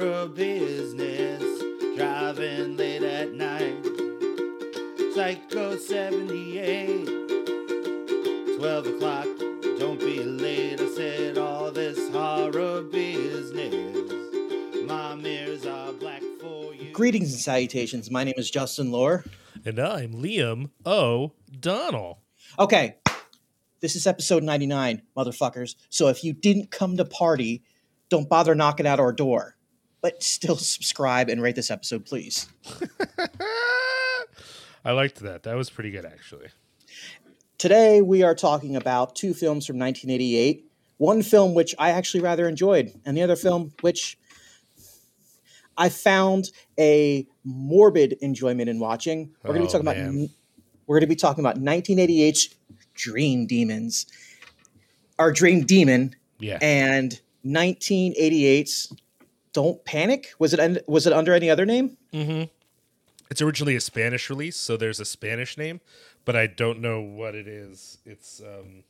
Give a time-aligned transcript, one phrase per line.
[0.00, 1.42] horror business.
[1.96, 3.84] Driving late at night.
[5.14, 7.04] Psycho 78.
[8.56, 9.26] 12 o'clock.
[9.78, 10.80] Don't be late.
[10.80, 14.10] I said all this horror business.
[14.86, 16.92] My mirrors are black for you.
[16.92, 18.10] Greetings and salutations.
[18.10, 19.24] My name is Justin Lohr.
[19.66, 22.22] And I'm Liam O'Donnell.
[22.58, 22.96] Okay,
[23.80, 25.74] this is episode 99, motherfuckers.
[25.90, 27.62] So if you didn't come to party,
[28.08, 29.56] don't bother knocking at our door.
[30.02, 32.48] But still subscribe and rate this episode, please.
[34.84, 35.42] I liked that.
[35.42, 36.48] That was pretty good, actually.
[37.58, 40.64] Today we are talking about two films from 1988.
[40.96, 44.18] One film which I actually rather enjoyed, and the other film which
[45.76, 49.30] I found a morbid enjoyment in watching.
[49.44, 50.28] We're going to be Oh, talking about man.
[50.86, 52.54] we're going to be talking about 1988's
[52.94, 54.06] Dream Demons.
[55.18, 56.58] Our Dream Demon Yeah.
[56.62, 58.92] and 1988's
[59.52, 60.32] Don't Panic.
[60.38, 61.96] Was it was it under any other name?
[62.12, 62.44] mm-hmm.
[63.30, 65.80] It's originally a Spanish release, so there's a Spanish name,
[66.24, 67.98] but I don't know what it is.
[68.04, 68.82] It's um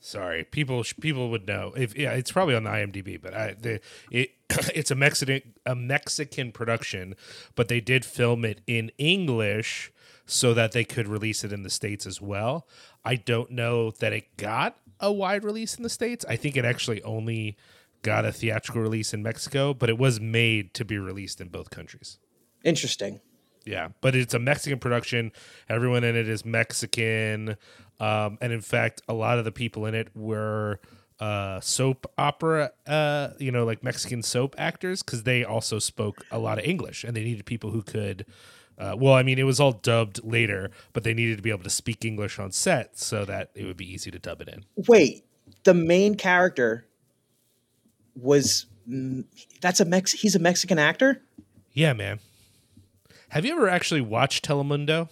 [0.00, 0.44] sorry.
[0.44, 1.72] People people would know.
[1.76, 3.80] If yeah, it's probably on the IMDb, but I the
[4.10, 4.30] it
[4.74, 7.16] it's a Mexican a Mexican production,
[7.56, 9.92] but they did film it in English
[10.26, 12.66] so that they could release it in the states as well.
[13.04, 16.24] I don't know that it got a wide release in the states.
[16.28, 17.56] I think it actually only
[18.04, 21.70] got a theatrical release in Mexico, but it was made to be released in both
[21.70, 22.18] countries.
[22.62, 23.20] Interesting.
[23.66, 25.32] Yeah, but it's a Mexican production.
[25.68, 27.56] Everyone in it is Mexican,
[27.98, 30.80] um, and in fact, a lot of the people in it were
[31.18, 36.38] uh, soap opera, uh, you know, like Mexican soap actors, because they also spoke a
[36.38, 38.26] lot of English, and they needed people who could.
[38.76, 41.62] Uh, well, I mean, it was all dubbed later, but they needed to be able
[41.62, 44.64] to speak English on set so that it would be easy to dub it in.
[44.88, 45.24] Wait,
[45.62, 46.86] the main character
[48.16, 48.66] was
[49.60, 51.22] that's a Mex he's a Mexican actor?
[51.72, 52.20] Yeah, man.
[53.30, 55.08] Have you ever actually watched Telemundo?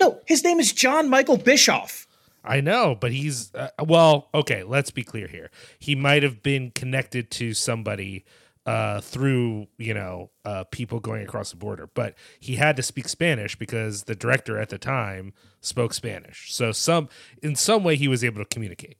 [0.00, 2.06] No, his name is Jon Michael Bischof.
[2.42, 4.28] I know, but he's uh, well.
[4.34, 5.50] Okay, let's be clear here.
[5.78, 8.24] He might have been connected to somebody
[8.64, 13.08] uh, through you know uh, people going across the border, but he had to speak
[13.08, 16.52] Spanish because the director at the time spoke Spanish.
[16.54, 17.08] So some
[17.42, 18.96] in some way he was able to communicate.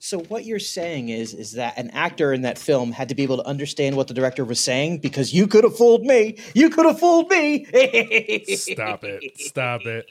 [0.00, 3.22] So what you're saying is is that an actor in that film had to be
[3.24, 6.38] able to understand what the director was saying because you could have fooled me.
[6.54, 7.64] You could have fooled me.
[8.46, 9.38] Stop it!
[9.40, 10.06] Stop it!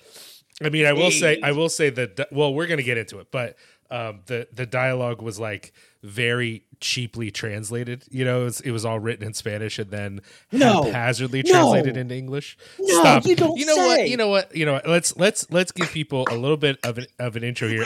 [0.63, 2.27] I mean, I will say, I will say that.
[2.31, 3.55] Well, we're gonna get into it, but
[3.89, 5.71] um, the the dialogue was like
[6.03, 8.03] very cheaply translated.
[8.09, 10.21] You know, it was, it was all written in Spanish and then
[10.51, 10.83] No.
[10.83, 11.51] haphazardly No.
[11.51, 12.57] translated into English.
[12.79, 13.25] No, Stop!
[13.25, 13.85] you don't You know say.
[13.87, 14.09] what?
[14.09, 14.55] You know what?
[14.55, 14.87] You know what?
[14.87, 17.85] Let's let's let's give people a little bit of an of an intro here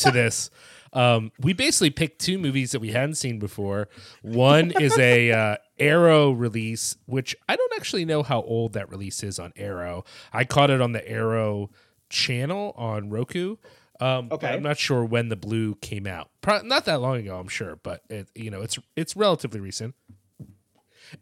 [0.00, 0.50] to this.
[0.92, 3.88] Um, we basically picked two movies that we hadn't seen before.
[4.22, 9.22] One is a uh, Arrow release, which I don't actually know how old that release
[9.22, 10.04] is on Arrow.
[10.32, 11.70] I caught it on the Arrow
[12.08, 13.56] channel on Roku.
[14.00, 14.48] Um, Okay.
[14.48, 16.30] I'm not sure when the blue came out.
[16.40, 19.94] Pro- not that long ago, I'm sure, but it, you know, it's it's relatively recent.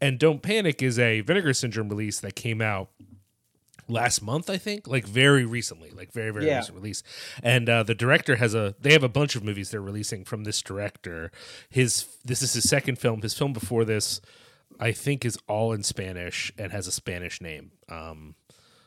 [0.00, 2.90] And Don't Panic is a Vinegar Syndrome release that came out
[3.88, 6.58] last month, I think, like very recently, like very very Yeah.
[6.58, 7.02] recent release.
[7.42, 10.44] And uh, the director has a they have a bunch of movies they're releasing from
[10.44, 11.30] this director.
[11.70, 13.22] His this is his second film.
[13.22, 14.20] His film before this,
[14.78, 17.72] I think, is all in Spanish and has a Spanish name.
[17.88, 18.34] Um,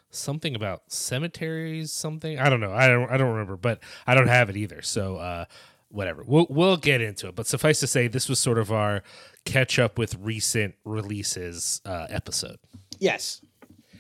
[0.10, 2.74] something about cemeteries, something I don't know.
[2.74, 4.82] I don't I don't remember, but I don't have it either.
[4.82, 5.46] So uh,
[5.90, 6.24] whatever.
[6.26, 7.36] We'll we'll get into it.
[7.36, 9.04] But suffice to say, this was sort of our
[9.46, 12.60] catch up with recent releases uh, episode.
[13.00, 13.41] yes.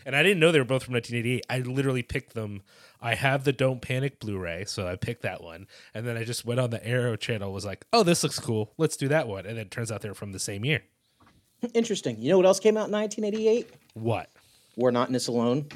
[0.05, 1.45] And I didn't know they were both from 1988.
[1.49, 2.63] I literally picked them.
[3.01, 5.67] I have the Don't Panic Blu-ray, so I picked that one.
[5.93, 8.73] And then I just went on the Arrow channel, was like, "Oh, this looks cool.
[8.77, 10.83] Let's do that one." And then it turns out they're from the same year.
[11.73, 12.19] Interesting.
[12.19, 13.69] You know what else came out in 1988?
[13.93, 14.29] What?
[14.75, 15.67] We're not in this alone.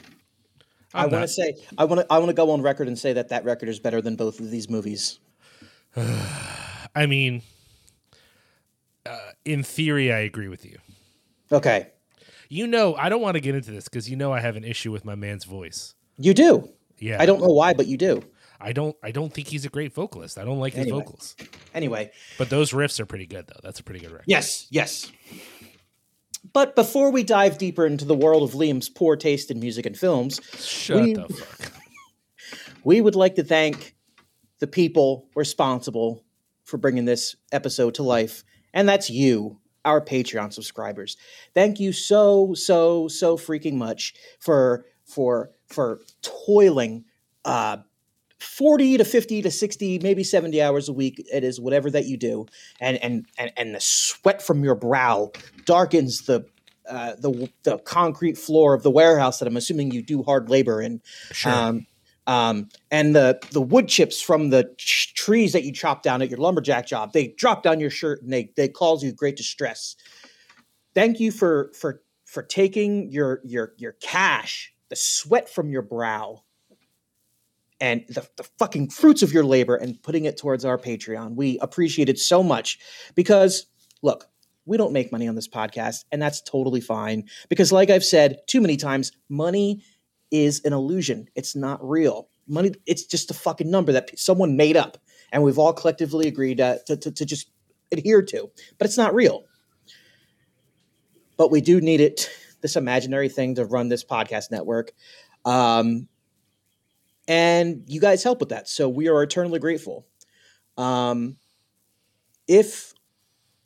[0.94, 2.98] i I'm want to say I want to I want to go on record and
[2.98, 5.19] say that that record is better than both of these movies.
[5.98, 7.42] I mean,
[9.06, 10.77] uh, in theory, I agree with you.
[11.51, 11.89] Okay.
[12.56, 14.63] You know, I don't want to get into this because you know I have an
[14.63, 15.94] issue with my man's voice.
[16.18, 16.69] You do.
[17.00, 18.24] Yeah, I don't know why, but you do.
[18.62, 18.96] I don't.
[19.04, 20.38] I don't think he's a great vocalist.
[20.38, 21.00] I don't like his Anyway.
[21.00, 21.36] vocals.
[21.74, 23.60] Anyway, But those riffs are pretty good, though.
[23.62, 24.25] That's a pretty good record.
[24.28, 25.12] yes, yes.
[26.54, 29.98] But before we dive deeper into the world of Liam's poor taste in music and
[29.98, 31.72] films, Shut We- the fuck.
[32.86, 33.96] we would like to thank
[34.60, 36.24] the people responsible
[36.63, 38.44] for bringing this episode to life,
[38.74, 41.18] and that's you, our Patreon subscribers.
[41.54, 47.06] Thank you so so so freaking much for for for toiling
[47.46, 47.78] uh
[48.40, 52.18] 40 to 50 to 60 maybe 70 hours a week it is whatever that you
[52.18, 52.46] do
[52.80, 55.32] and and and, and the sweat from your brow
[55.66, 56.46] darkens the
[56.90, 60.82] uh, the the concrete floor of the warehouse that I'm assuming you do hard labor
[60.82, 61.02] in.
[61.32, 61.52] Sure.
[61.52, 61.88] Um,
[62.27, 66.30] um, and the the wood chips from the ch- trees that you chop down at
[66.30, 69.95] your lumberjack job, they drop down your shirt and they they cause you great distress.
[70.94, 76.44] Thank you for for for taking your your your cash, the sweat from your brow,
[77.80, 81.36] and the, the fucking fruits of your labor and putting it towards our Patreon.
[81.36, 82.80] We appreciate it so much
[83.13, 83.68] because
[84.01, 84.27] look,
[84.66, 87.25] we don't make money on this podcast, and that's totally fine.
[87.50, 89.83] Because, like I've said too many times, money
[90.31, 91.27] is an illusion.
[91.36, 92.30] It's not real.
[92.48, 94.98] Money, it's just a fucking number that someone made up,
[95.31, 97.50] and we've all collectively agreed to, to, to, to just
[97.92, 98.50] adhere to.
[98.77, 99.44] But it's not real.
[101.38, 102.30] But we do need it,
[102.62, 104.92] this imaginary thing to run this podcast network.
[105.44, 106.07] Um,
[107.27, 108.69] and you guys help with that.
[108.69, 110.06] So we are eternally grateful.
[110.77, 111.38] Um,
[112.48, 112.94] if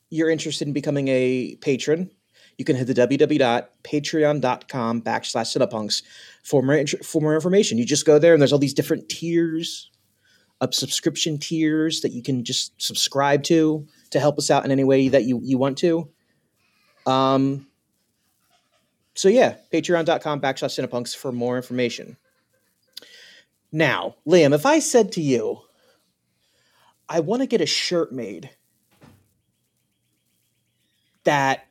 [0.10, 2.12] you're interested in becoming a patron,
[2.60, 6.04] you can head to www.patreon.com backslash cinepunx
[6.44, 7.78] for more, for more information.
[7.78, 9.90] You just go there and there's all these different tiers
[10.60, 14.84] of subscription tiers that you can just subscribe to to help us out in any
[14.84, 16.10] way that you, you want to.
[17.06, 17.66] Um,
[19.16, 22.18] so yeah, patreon.com backslash cinepunx for more information.
[23.72, 25.62] Now, Liam, if I said to you,
[27.08, 28.50] I want to get a shirt made
[31.24, 31.69] that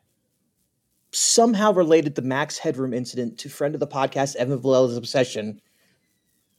[1.13, 5.61] somehow related the Max Headroom incident to friend of the podcast Evan Villela's obsession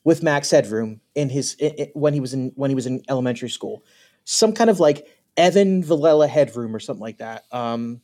[0.04, 3.50] with Max Headroom in his in, when he was in when he was in elementary
[3.50, 3.84] school.
[4.24, 5.08] Some kind of like
[5.38, 7.46] Evan Villela Headroom or something like that.
[7.52, 8.02] Um,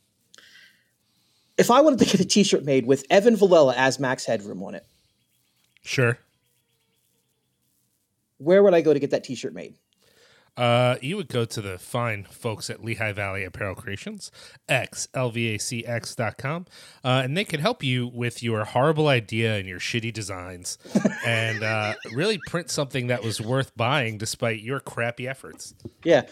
[1.58, 4.74] if I wanted to get a T-shirt made with Evan Villela as Max Headroom on
[4.74, 4.86] it,
[5.82, 6.18] Sure.
[8.38, 9.74] where would I go to get that T-shirt made?
[10.56, 14.30] Uh, you would go to the fine folks at Lehigh Valley Apparel Creations,
[14.68, 15.06] xlvacx.com,
[17.04, 20.78] uh, and they can help you with your horrible idea and your shitty designs
[21.26, 25.74] and uh, really print something that was worth buying despite your crappy efforts.
[26.04, 26.22] Yeah,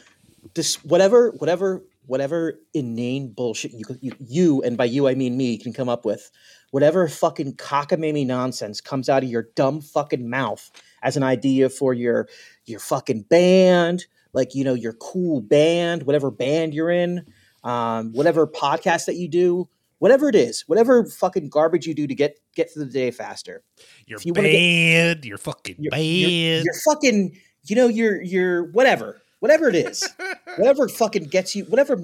[0.54, 5.58] this whatever whatever whatever inane bullshit you you, you and by you I mean me
[5.58, 6.30] can come up with,
[6.70, 10.70] whatever fucking cockamamie nonsense comes out of your dumb fucking mouth
[11.02, 12.28] as an idea for your
[12.64, 17.24] your fucking band, like you know your cool band, whatever band you're in,
[17.62, 19.68] um, whatever podcast that you do.
[20.00, 23.62] Whatever it is, whatever fucking garbage you do to get get through the day faster,
[24.06, 26.02] Your If you get- band, your fucking your, band.
[26.04, 30.06] your, your fucking, you know, your your whatever, whatever it is,
[30.56, 31.96] whatever fucking gets you, whatever,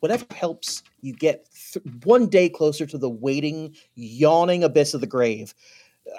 [0.00, 5.06] whatever helps you get th- one day closer to the waiting, yawning abyss of the
[5.06, 5.52] grave.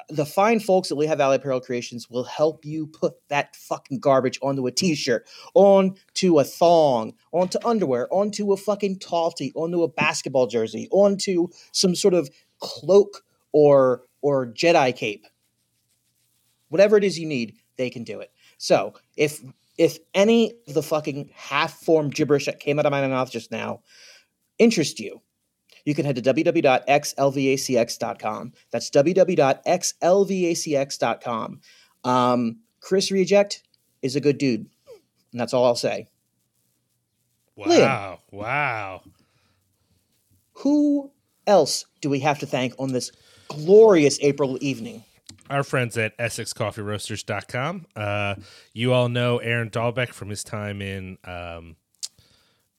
[0.10, 4.40] The fine folks at Lehigh Valley Apparel Creations will help you put that fucking garbage
[4.42, 10.48] onto a t-shirt, onto a thong, onto underwear, onto a fucking tofty, onto a basketball
[10.48, 15.26] jersey, onto some sort of cloak or or Jedi cape
[16.74, 18.32] whatever it is you need, they can do it.
[18.58, 19.40] So if
[19.78, 23.52] if any of the fucking half formed gibberish that came out of my mouth just
[23.52, 23.82] now
[24.58, 25.22] interest you,
[25.86, 28.54] you can head to www.xlvacx.com.
[28.72, 31.60] That's www.xlvacx.com.
[32.04, 33.64] Um, Chris Reject
[34.02, 34.68] is a good dude,
[35.32, 36.10] and that's all I'll say.
[37.56, 39.02] wow, wow.
[40.58, 41.12] Who
[41.48, 43.12] else do we have to thank on this
[43.48, 45.04] glorious April evening?
[45.50, 47.86] our friends at EssexCoffeeRoasters.com.
[47.96, 48.36] Uh,
[48.74, 51.76] you all know Aaron Dalbec from his time in, um,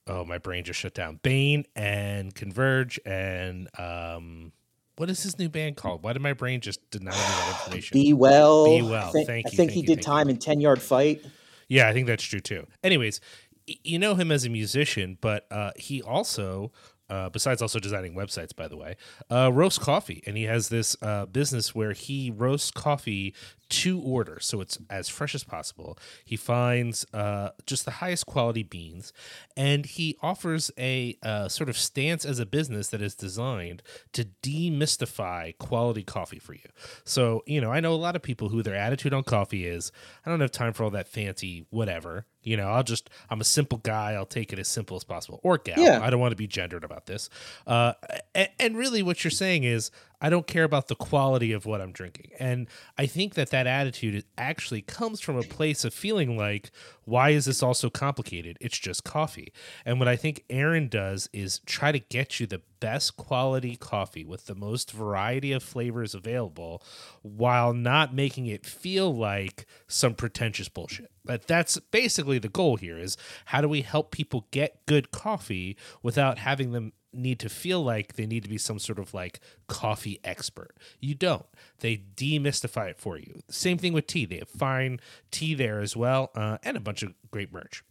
[0.07, 1.19] oh, my brain just shut down.
[1.23, 4.51] Bane and Converge and um,
[4.97, 6.03] what is his new band called?
[6.03, 7.95] Why did my brain just deny me that information?
[7.95, 8.65] Be well.
[8.65, 9.09] Be well.
[9.09, 11.25] I think, Thank I you, think he you, did time in 10 yard fight.
[11.67, 12.67] Yeah, I think that's true too.
[12.83, 13.19] Anyways,
[13.65, 16.71] you know him as a musician, but uh, he also,
[17.09, 18.95] uh, besides also designing websites, by the way,
[19.31, 23.33] uh, roasts coffee, and he has this uh, business where he roasts coffee
[23.69, 25.97] to order, so it's as fresh as possible.
[26.23, 29.11] He finds uh, just the highest quality beans,
[29.57, 33.81] and he offers a uh, sort of stance as a business that is designed
[34.13, 36.69] to demystify quality coffee for you.
[37.03, 39.91] So, you know, I know a lot of people who their attitude on coffee is,
[40.25, 42.25] I don't have time for all that fancy whatever.
[42.43, 44.11] You know, I'll just, I'm a simple guy.
[44.11, 45.39] I'll take it as simple as possible.
[45.41, 45.79] Or gal.
[45.79, 45.99] Yeah.
[46.03, 47.27] I don't want to be gendered about this.
[47.65, 47.93] Uh,
[48.35, 49.89] and, and really, what you're saying is,
[50.21, 52.31] I don't care about the quality of what I'm drinking.
[52.39, 52.67] And
[52.97, 56.71] I think that that attitude actually comes from a place of feeling like,
[57.03, 58.57] why is this all so complicated?
[58.59, 59.53] It's just coffee.
[59.85, 64.25] And what I think Aaron does is try to get you the best quality coffee
[64.25, 66.83] with the most variety of flavors available
[67.21, 71.11] while not making it feel like some pretentious bullshit.
[71.23, 75.77] But that's basically the goal here is how do we help people get good coffee
[76.03, 79.39] without having them need to feel like they need to be some sort of like
[79.67, 80.75] coffee expert.
[80.99, 81.45] You don't.
[81.79, 83.41] They demystify it for you.
[83.49, 84.25] Same thing with tea.
[84.25, 84.99] They have fine
[85.31, 87.83] tea there as well, uh, and a bunch of great merch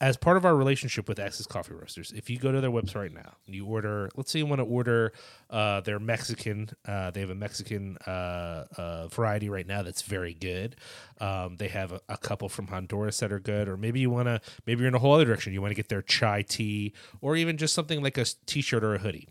[0.00, 2.94] as part of our relationship with Essex Coffee Roasters, if you go to their website
[2.94, 5.12] right now, you order, let's say you want to order
[5.50, 10.32] uh, their Mexican, uh, they have a Mexican uh, uh, variety right now that's very
[10.32, 10.76] good.
[11.20, 14.26] Um, they have a, a, couple from Honduras that are good, or maybe you want
[14.26, 15.52] to, maybe you're in a whole other direction.
[15.52, 18.82] You want to get their chai tea, or even just something like a t shirt
[18.82, 19.28] or a hoodie.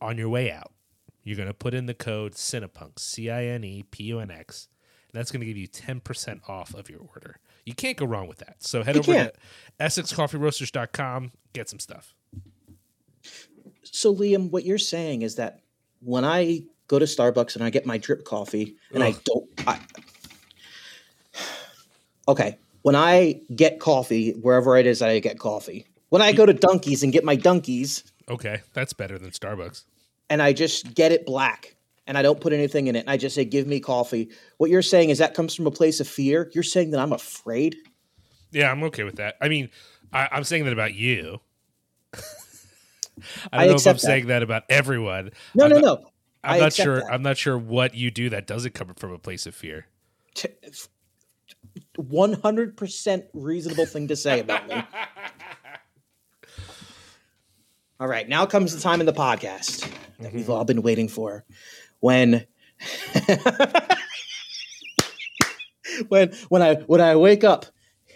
[0.00, 0.72] On your way out,
[1.24, 4.30] you're going to put in the code Cinepunk, C I N E P U N
[4.30, 4.68] X,
[5.12, 7.40] and that's going to give you 10% off of your order.
[7.64, 8.56] You can't go wrong with that.
[8.60, 9.34] So head you over can't.
[9.34, 9.40] to
[9.84, 12.14] EssexCoffeeRoasters.com, get some stuff.
[13.84, 15.60] So, Liam, what you're saying is that
[16.00, 19.14] when I go to Starbucks and I get my drip coffee and Ugh.
[19.14, 19.50] I don't.
[19.66, 19.80] I,
[22.28, 22.58] okay.
[22.82, 27.02] When I get coffee, wherever it is I get coffee, when I go to Dunkies
[27.02, 28.04] and get my Dunkies.
[28.28, 28.60] Okay.
[28.74, 29.84] That's better than Starbucks.
[30.28, 33.00] And I just get it black and I don't put anything in it.
[33.00, 34.30] And I just say, give me coffee.
[34.58, 36.50] What you're saying is that comes from a place of fear.
[36.54, 37.76] You're saying that I'm afraid.
[38.50, 39.36] Yeah, I'm okay with that.
[39.40, 39.70] I mean,
[40.12, 41.40] I, am saying that about you.
[42.14, 42.24] I don't
[43.52, 44.00] I know if I'm that.
[44.00, 45.30] saying that about everyone.
[45.54, 46.10] No, I'm no, not, no.
[46.44, 47.00] I'm I not sure.
[47.00, 47.12] That.
[47.12, 49.86] I'm not sure what you do that doesn't come from a place of fear.
[51.96, 54.82] One hundred percent reasonable thing to say about me.
[58.00, 59.82] All right, now comes the time in the podcast
[60.18, 60.36] that mm-hmm.
[60.36, 61.44] we've all been waiting for
[62.02, 62.46] when
[66.08, 67.66] when when I when I wake up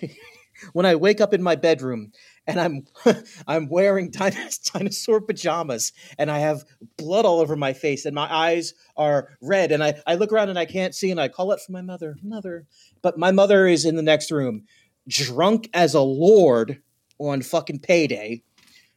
[0.73, 2.13] when I wake up in my bedroom
[2.49, 2.85] and I'm
[3.47, 4.11] I'm wearing
[4.73, 6.65] dinosaur pajamas and I have
[6.99, 10.51] blood all over my face and my eyes are red and I, I look around
[10.51, 12.67] and I can't see and I call it for my mother, mother.
[13.03, 14.65] But my mother is in the next room,
[15.07, 16.83] drunk as a lord
[17.19, 18.43] on fucking payday,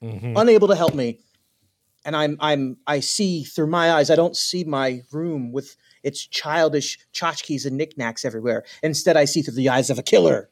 [0.02, 0.36] mm-hmm.
[0.36, 1.20] unable to help me
[2.06, 4.10] and I'm I'm I see through my eyes.
[4.10, 8.64] I don't see my room with its childish tchotchkes and knickknacks everywhere.
[8.84, 10.50] Instead, I see through the eyes of a killer,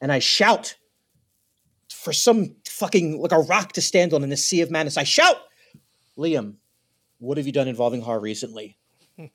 [0.00, 0.76] and I shout
[1.92, 4.96] for some fucking like a rock to stand on in the sea of madness.
[4.96, 5.36] I shout,
[6.16, 6.54] Liam,
[7.18, 8.78] what have you done involving Har recently?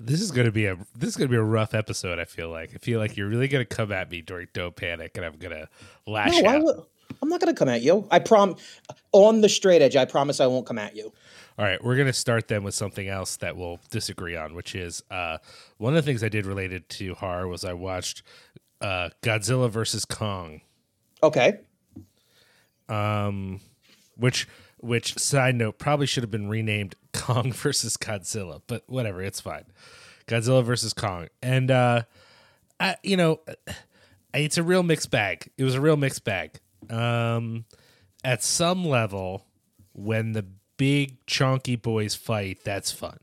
[0.00, 2.18] this is gonna be a this is gonna be a rough episode.
[2.18, 5.12] I feel like I feel like you're really gonna come at me during Don't Panic,
[5.16, 5.68] and I'm gonna
[6.06, 6.88] lash no, out.
[7.24, 8.06] I'm not going to come at you.
[8.10, 8.56] I prom
[9.12, 9.96] on the straight edge.
[9.96, 11.10] I promise I won't come at you.
[11.58, 14.74] All right, we're going to start then with something else that we'll disagree on, which
[14.74, 15.38] is uh,
[15.78, 18.22] one of the things I did related to horror was I watched
[18.82, 20.60] uh, Godzilla versus Kong.
[21.22, 21.60] Okay.
[22.90, 23.60] Um,
[24.18, 24.46] which
[24.80, 29.64] which side note probably should have been renamed Kong versus Godzilla, but whatever, it's fine.
[30.26, 32.02] Godzilla versus Kong, and uh,
[32.78, 33.40] I, you know,
[34.34, 35.50] it's a real mixed bag.
[35.56, 36.60] It was a real mixed bag.
[36.90, 37.64] Um,
[38.22, 39.46] at some level,
[39.92, 43.18] when the big chunky boys fight, that's fun.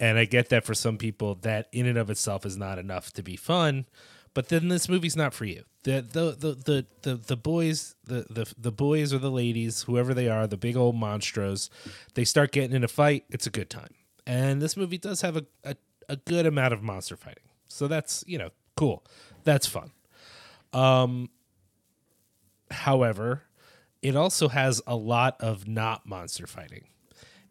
[0.00, 3.12] And I get that for some people, that in and of itself is not enough
[3.14, 3.86] to be fun.
[4.34, 5.64] But then this movie's not for you.
[5.82, 10.14] The the the the the, the boys, the, the the boys or the ladies, whoever
[10.14, 11.70] they are, the big old monstros,
[12.14, 13.24] they start getting in a fight.
[13.30, 13.94] It's a good time.
[14.26, 15.76] And this movie does have a, a,
[16.08, 17.48] a good amount of monster fighting.
[17.66, 19.04] So that's, you know, cool.
[19.44, 19.90] That's fun.
[20.72, 21.30] Um,
[22.70, 23.42] However,
[24.02, 26.84] it also has a lot of not monster fighting.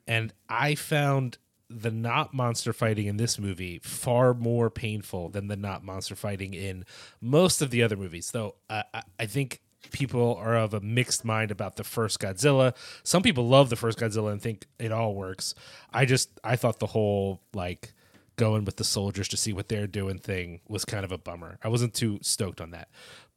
[0.08, 1.38] And I found
[1.70, 6.54] the not monster fighting in this movie far more painful than the not monster fighting
[6.54, 6.86] in
[7.20, 8.32] most of the other movies.
[8.32, 12.76] Though I think people are of a mixed mind about the first Godzilla.
[13.04, 15.54] Some people love the first Godzilla and think it all works.
[15.94, 17.94] I just I thought the whole like
[18.38, 21.58] going with the soldiers to see what they're doing thing was kind of a bummer.
[21.64, 22.90] I wasn't too stoked on that.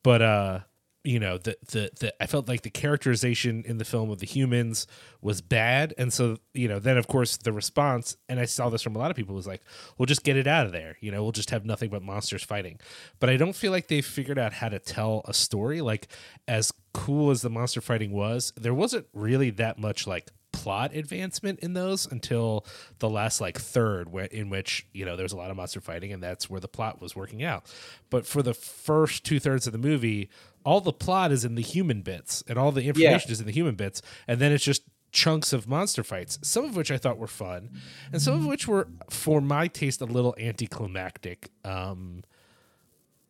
[0.03, 0.61] But uh
[1.05, 4.27] you know the, the the I felt like the characterization in the film of the
[4.27, 4.87] humans
[5.23, 8.83] was bad, and so you know then of course the response, and I saw this
[8.83, 9.63] from a lot of people was like,
[9.97, 12.43] we'll just get it out of there, you know, we'll just have nothing but monsters
[12.43, 12.79] fighting.
[13.19, 15.81] But I don't feel like they figured out how to tell a story.
[15.81, 16.09] Like
[16.47, 21.59] as cool as the monster fighting was, there wasn't really that much like plot advancement
[21.61, 22.67] in those until
[22.99, 26.23] the last like third in which you know there's a lot of monster fighting and
[26.23, 27.65] that's where the plot was working out
[28.11, 30.29] but for the first two thirds of the movie
[30.65, 33.33] all the plot is in the human bits and all the information yeah.
[33.33, 36.77] is in the human bits and then it's just chunks of monster fights, some of
[36.77, 37.71] which I thought were fun,
[38.13, 41.51] and some of which were, for my taste, a little anticlimactic.
[41.65, 42.23] Um,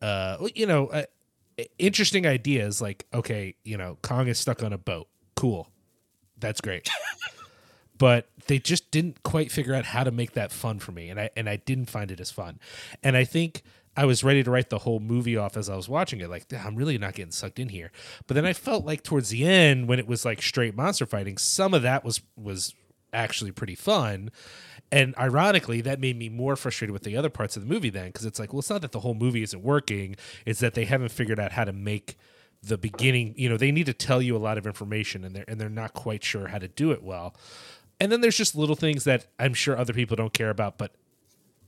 [0.01, 1.03] uh, you know, uh,
[1.77, 5.07] interesting ideas like, okay, you know, Kong is stuck on a boat.
[5.35, 5.69] Cool,
[6.41, 6.89] that's great.
[7.97, 11.19] but they just didn't quite figure out how to make that fun for me, and
[11.19, 12.59] I and I didn't find it as fun.
[13.03, 13.63] And I think
[13.95, 16.29] I was ready to write the whole movie off as I was watching it.
[16.29, 17.91] Like, I'm really not getting sucked in here.
[18.25, 21.37] But then I felt like towards the end, when it was like straight monster fighting,
[21.37, 22.73] some of that was was
[23.13, 24.31] actually pretty fun.
[24.93, 28.07] And ironically, that made me more frustrated with the other parts of the movie then,
[28.07, 30.85] because it's like, well, it's not that the whole movie isn't working; it's that they
[30.85, 32.17] haven't figured out how to make
[32.63, 33.33] the beginning.
[33.37, 35.69] You know, they need to tell you a lot of information, and they're and they're
[35.69, 37.35] not quite sure how to do it well.
[37.99, 40.95] And then there's just little things that I'm sure other people don't care about, but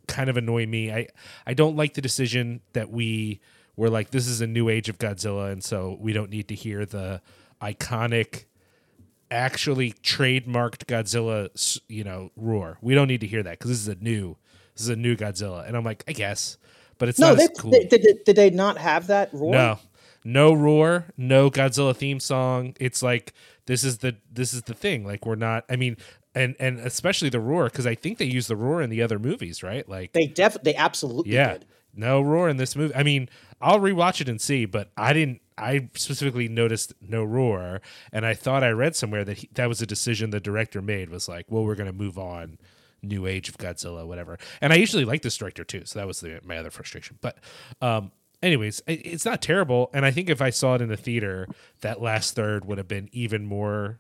[0.08, 0.92] kind of annoy me.
[0.92, 1.08] I
[1.46, 3.40] I don't like the decision that we
[3.76, 6.56] were like this is a new age of Godzilla and so we don't need to
[6.56, 7.22] hear the
[7.62, 8.46] iconic
[9.32, 12.78] actually trademarked Godzilla you know roar.
[12.82, 14.38] We don't need to hear that cuz this is a new
[14.76, 16.58] this is a new Godzilla and I'm like I guess
[16.98, 17.72] but it's no, not they, cool.
[17.72, 19.52] they, did, did they not have that roar?
[19.52, 19.80] No.
[20.26, 22.76] No roar, no Godzilla theme song.
[22.80, 23.34] It's like
[23.66, 25.06] this is the this is the thing.
[25.06, 25.98] Like we're not I mean,
[26.36, 29.20] and and especially the roar because I think they use the roar in the other
[29.20, 29.88] movies, right?
[29.88, 31.66] Like they def they absolutely yeah, did.
[31.94, 32.96] no roar in this movie.
[32.96, 33.30] I mean,
[33.62, 35.42] I'll rewatch it and see, but I didn't.
[35.58, 39.82] I specifically noticed no roar, and I thought I read somewhere that he, that was
[39.82, 41.10] a decision the director made.
[41.10, 42.58] Was like, well, we're going to move on,
[43.04, 44.40] new age of Godzilla, whatever.
[44.62, 47.20] And I usually like this director too, so that was the, my other frustration.
[47.22, 47.38] But
[47.82, 48.12] um,
[48.44, 51.48] anyways, it's not terrible, and I think if I saw it in the theater,
[51.82, 54.00] that last third would have been even more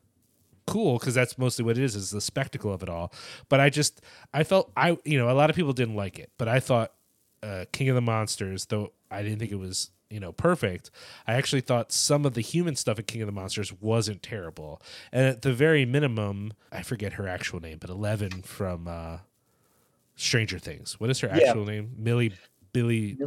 [0.67, 3.11] cool because that's mostly what it is is the spectacle of it all.
[3.49, 3.99] But i just
[4.33, 6.93] i felt i you know a lot of people didn't like it but i thought
[7.43, 10.89] uh, king of the monsters though i didn't think it was you know perfect
[11.27, 14.81] i actually thought some of the human stuff at king of the monsters wasn't terrible.
[15.11, 19.17] And at the very minimum i forget her actual name but 11 from uh
[20.15, 20.97] stranger things.
[20.97, 21.47] What is her Yeah.
[21.49, 21.91] actual name?
[21.97, 22.31] Millie
[22.71, 23.17] billy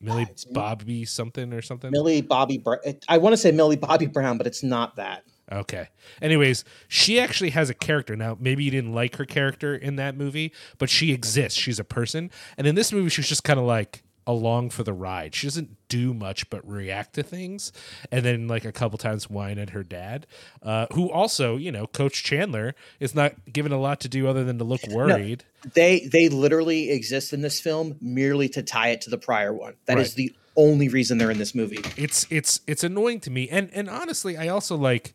[0.00, 2.78] millie It's bobby something or something Millie Bobby Brown.
[3.08, 5.24] I want to say Millie Bobby Brown, but it's not that.
[5.50, 5.88] Okay.
[6.20, 8.14] Anyways, she actually has a character.
[8.16, 11.58] Now, maybe you didn't like her character in that movie, but she exists.
[11.58, 12.30] She's a person.
[12.58, 15.34] And in this movie, she's just kind of like along for the ride.
[15.34, 17.72] She doesn't do much but react to things.
[18.12, 20.26] And then, like, a couple times whine at her dad,
[20.62, 24.44] uh, who also, you know, Coach Chandler is not given a lot to do other
[24.44, 25.42] than to look worried.
[25.74, 29.74] They they literally exist in this film merely to tie it to the prior one.
[29.86, 30.16] That is Right.
[30.16, 31.78] the only reason they're in this movie.
[31.96, 35.14] it's it's it's annoying to me and and honestly i also like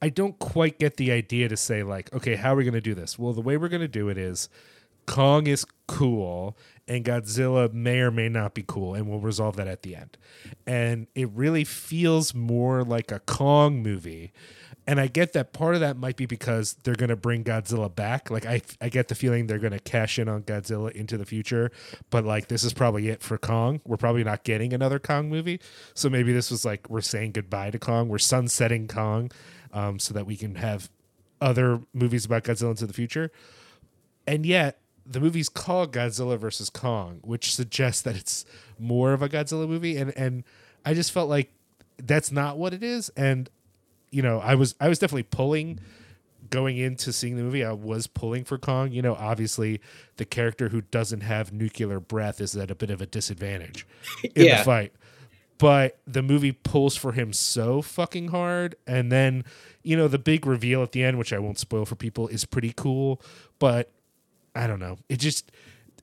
[0.00, 2.80] i don't quite get the idea to say like okay how are we going to
[2.80, 4.48] do this well the way we're going to do it is
[5.06, 6.56] kong is cool
[6.88, 10.16] and godzilla may or may not be cool and we'll resolve that at the end
[10.66, 14.32] and it really feels more like a kong movie
[14.86, 17.94] and I get that part of that might be because they're going to bring Godzilla
[17.94, 18.30] back.
[18.30, 21.24] Like I, I get the feeling they're going to cash in on Godzilla into the
[21.24, 21.70] future,
[22.10, 23.80] but like this is probably it for Kong.
[23.84, 25.60] We're probably not getting another Kong movie,
[25.94, 28.08] so maybe this was like we're saying goodbye to Kong.
[28.08, 29.30] We're sunsetting Kong,
[29.72, 30.90] um, so that we can have
[31.40, 33.30] other movies about Godzilla into the future.
[34.26, 38.44] And yet the movie's called Godzilla versus Kong, which suggests that it's
[38.78, 40.44] more of a Godzilla movie, and and
[40.84, 41.52] I just felt like
[41.98, 43.48] that's not what it is, and
[44.10, 45.80] you know, I was I was definitely pulling
[46.50, 47.64] going into seeing the movie.
[47.64, 48.92] I was pulling for Kong.
[48.92, 49.80] You know, obviously
[50.16, 53.86] the character who doesn't have nuclear breath is at a bit of a disadvantage
[54.34, 54.58] in Yeah.
[54.58, 54.92] the fight.
[55.58, 59.44] But the movie pulls for him so fucking hard, and then
[59.82, 62.44] you know the big reveal at the end, which I won't spoil for people, is
[62.44, 63.20] pretty cool.
[63.60, 63.90] But
[64.54, 64.98] I don't know.
[65.08, 65.50] It just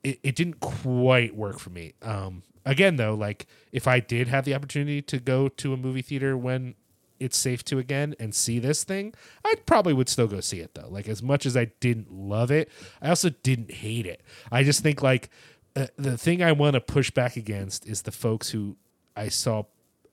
[0.03, 1.93] it, it didn't quite work for me.
[2.01, 6.01] Um again though, like if I did have the opportunity to go to a movie
[6.01, 6.75] theater when
[7.19, 10.73] it's safe to again and see this thing, I probably would still go see it
[10.73, 10.87] though.
[10.89, 12.69] Like as much as I didn't love it,
[13.01, 14.21] I also didn't hate it.
[14.51, 15.29] I just think like
[15.75, 18.77] uh, the thing I want to push back against is the folks who
[19.15, 19.63] I saw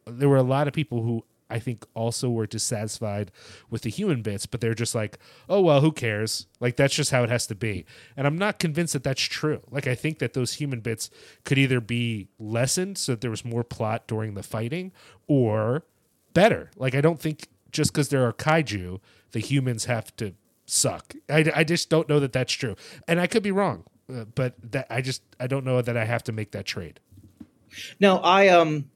[0.06, 3.30] there were a lot of people who I think also were dissatisfied
[3.70, 6.46] with the human bits, but they're just like, oh, well, who cares?
[6.60, 7.84] Like, that's just how it has to be.
[8.16, 9.62] And I'm not convinced that that's true.
[9.70, 11.10] Like, I think that those human bits
[11.44, 14.92] could either be lessened so that there was more plot during the fighting
[15.26, 15.84] or
[16.34, 16.70] better.
[16.76, 19.00] Like, I don't think just because there are kaiju,
[19.32, 21.14] the humans have to suck.
[21.28, 22.74] I, I just don't know that that's true.
[23.06, 26.04] And I could be wrong, uh, but that I just, I don't know that I
[26.04, 27.00] have to make that trade.
[28.00, 28.90] No, I um,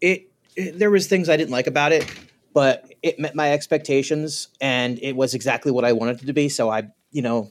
[0.00, 0.37] it, it
[0.74, 2.10] there was things I didn't like about it,
[2.52, 6.48] but it met my expectations, and it was exactly what I wanted it to be.
[6.48, 7.50] So I, you know,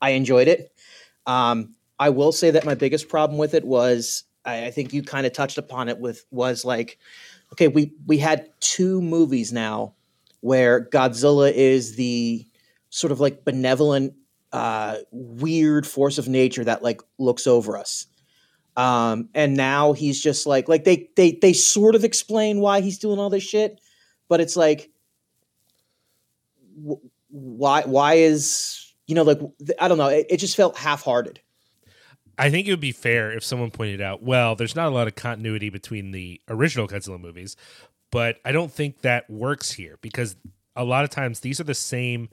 [0.00, 0.72] I enjoyed it.
[1.26, 5.02] Um, I will say that my biggest problem with it was I, I think you
[5.02, 6.98] kind of touched upon it with was like,
[7.52, 9.94] okay, we we had two movies now
[10.40, 12.46] where Godzilla is the
[12.88, 14.14] sort of like benevolent,
[14.52, 18.06] uh, weird force of nature that like looks over us.
[18.80, 22.98] Um, and now he's just like like they they they sort of explain why he's
[22.98, 23.78] doing all this shit,
[24.26, 24.90] but it's like
[26.82, 29.38] wh- why why is you know like
[29.78, 31.40] I don't know it, it just felt half hearted.
[32.38, 35.06] I think it would be fair if someone pointed out, well, there's not a lot
[35.08, 37.56] of continuity between the original Godzilla movies,
[38.10, 40.36] but I don't think that works here because
[40.74, 42.30] a lot of times these are the same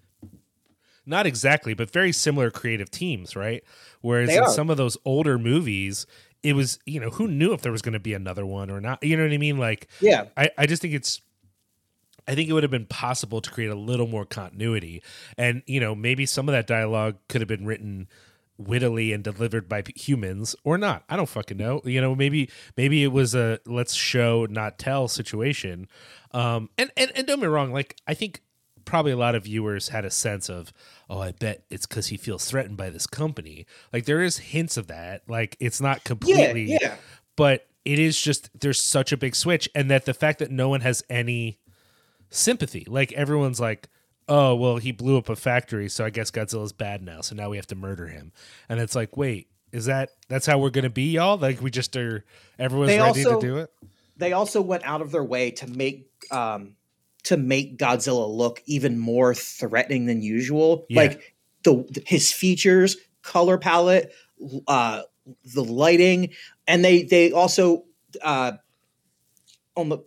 [1.08, 3.64] not exactly, but very similar creative teams, right?
[4.02, 6.06] Whereas in some of those older movies,
[6.44, 8.80] it was, you know, who knew if there was going to be another one or
[8.80, 9.04] not?
[9.04, 9.58] You know what I mean?
[9.58, 11.22] Like, Yeah, I, I just think it's
[12.28, 15.02] I think it would have been possible to create a little more continuity.
[15.38, 18.08] And, you know, maybe some of that dialogue could have been written
[18.58, 21.04] wittily and delivered by humans or not.
[21.10, 21.82] I don't fucking know.
[21.86, 25.88] You know, maybe maybe it was a let's show not tell situation.
[26.32, 28.42] Um and and, and don't get me wrong, like I think
[28.84, 30.74] probably a lot of viewers had a sense of,
[31.10, 33.66] oh, I bet it's because he feels threatened by this company.
[33.94, 35.22] Like there is hints of that.
[35.28, 36.96] Like it's not yeah, completely yeah.
[37.36, 40.68] but it is just there's such a big switch and that the fact that no
[40.68, 41.58] one has any
[42.30, 43.88] sympathy like everyone's like
[44.28, 47.50] oh well he blew up a factory so i guess godzilla's bad now so now
[47.50, 48.34] we have to murder him
[48.68, 51.96] and it's like wait is that that's how we're gonna be y'all like we just
[51.96, 52.26] are
[52.60, 53.72] everyone's They ready also- to do it
[54.18, 56.76] They also went out of their way to make um
[57.28, 60.86] to make Godzilla look even more threatening than usual.
[60.88, 61.02] Yeah.
[61.02, 64.14] Like the his features, color palette,
[64.68, 65.02] uh
[65.54, 66.30] the lighting,
[66.68, 67.84] and they they also
[68.22, 68.54] uh
[69.76, 70.00] on the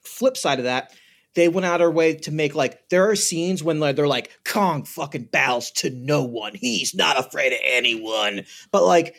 [0.00, 0.94] flip side of that,
[1.34, 4.08] they went out of their way to make like there are scenes when like, they're
[4.08, 6.54] like Kong fucking bows to no one.
[6.54, 8.46] He's not afraid of anyone.
[8.70, 9.16] But like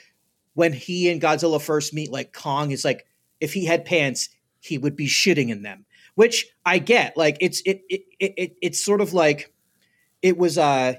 [0.55, 3.05] when he and Godzilla first meet, like Kong is like
[3.39, 4.29] if he had pants,
[4.61, 5.84] he would be shitting in them.
[6.15, 7.15] Which I get.
[7.17, 9.53] Like it's it it it, it it's sort of like
[10.21, 10.95] it was uh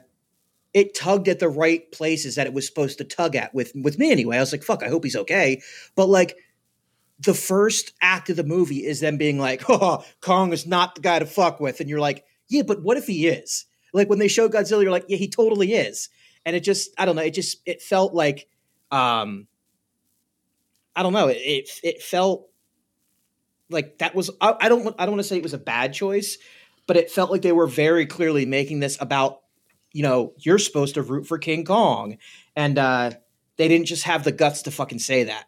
[0.74, 3.98] it tugged at the right places that it was supposed to tug at with with
[3.98, 4.36] me anyway.
[4.36, 5.62] I was like, fuck, I hope he's okay.
[5.94, 6.36] But like
[7.18, 11.00] the first act of the movie is them being like, oh, Kong is not the
[11.00, 11.80] guy to fuck with.
[11.80, 13.66] And you're like, yeah, but what if he is?
[13.92, 16.08] Like when they show Godzilla, you're like, yeah, he totally is.
[16.44, 18.46] And it just, I don't know, it just, it felt like,
[18.90, 19.48] um,
[20.94, 22.48] I don't know, it, it, it felt
[23.70, 25.92] like that was, I, I don't, I don't want to say it was a bad
[25.92, 26.38] choice,
[26.86, 29.40] but it felt like they were very clearly making this about,
[29.92, 32.18] you know, you're supposed to root for King Kong.
[32.54, 33.10] And, uh,
[33.56, 35.46] they didn't just have the guts to fucking say that.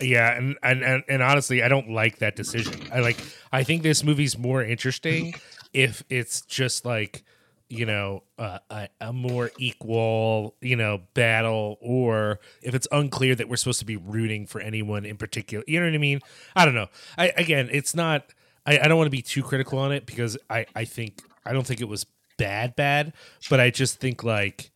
[0.00, 3.16] yeah and, and and and honestly i don't like that decision i like
[3.52, 5.34] i think this movie's more interesting
[5.72, 7.22] if it's just like
[7.68, 13.48] you know uh, a, a more equal you know battle or if it's unclear that
[13.48, 16.20] we're supposed to be rooting for anyone in particular you know what i mean?
[16.54, 16.88] I don't know.
[17.18, 18.32] I again it's not
[18.66, 21.52] i, I don't want to be too critical on it because i i think i
[21.52, 22.06] don't think it was
[22.38, 23.12] bad bad
[23.50, 24.70] but i just think like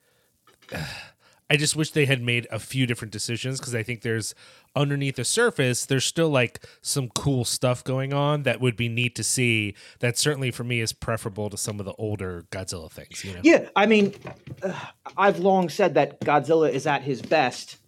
[1.51, 4.37] I just wish they had made a few different decisions because I think there's
[4.77, 9.17] underneath the surface, there's still like some cool stuff going on that would be neat
[9.17, 9.75] to see.
[9.99, 13.25] That certainly for me is preferable to some of the older Godzilla things.
[13.25, 14.15] You know, Yeah, I mean,
[14.63, 14.73] uh,
[15.17, 17.79] I've long said that Godzilla is at his best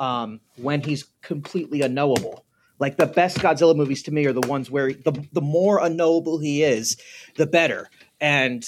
[0.00, 2.44] um, when he's completely unknowable.
[2.80, 6.38] Like the best Godzilla movies to me are the ones where the the more unknowable
[6.38, 6.96] he is,
[7.36, 7.88] the better.
[8.20, 8.66] And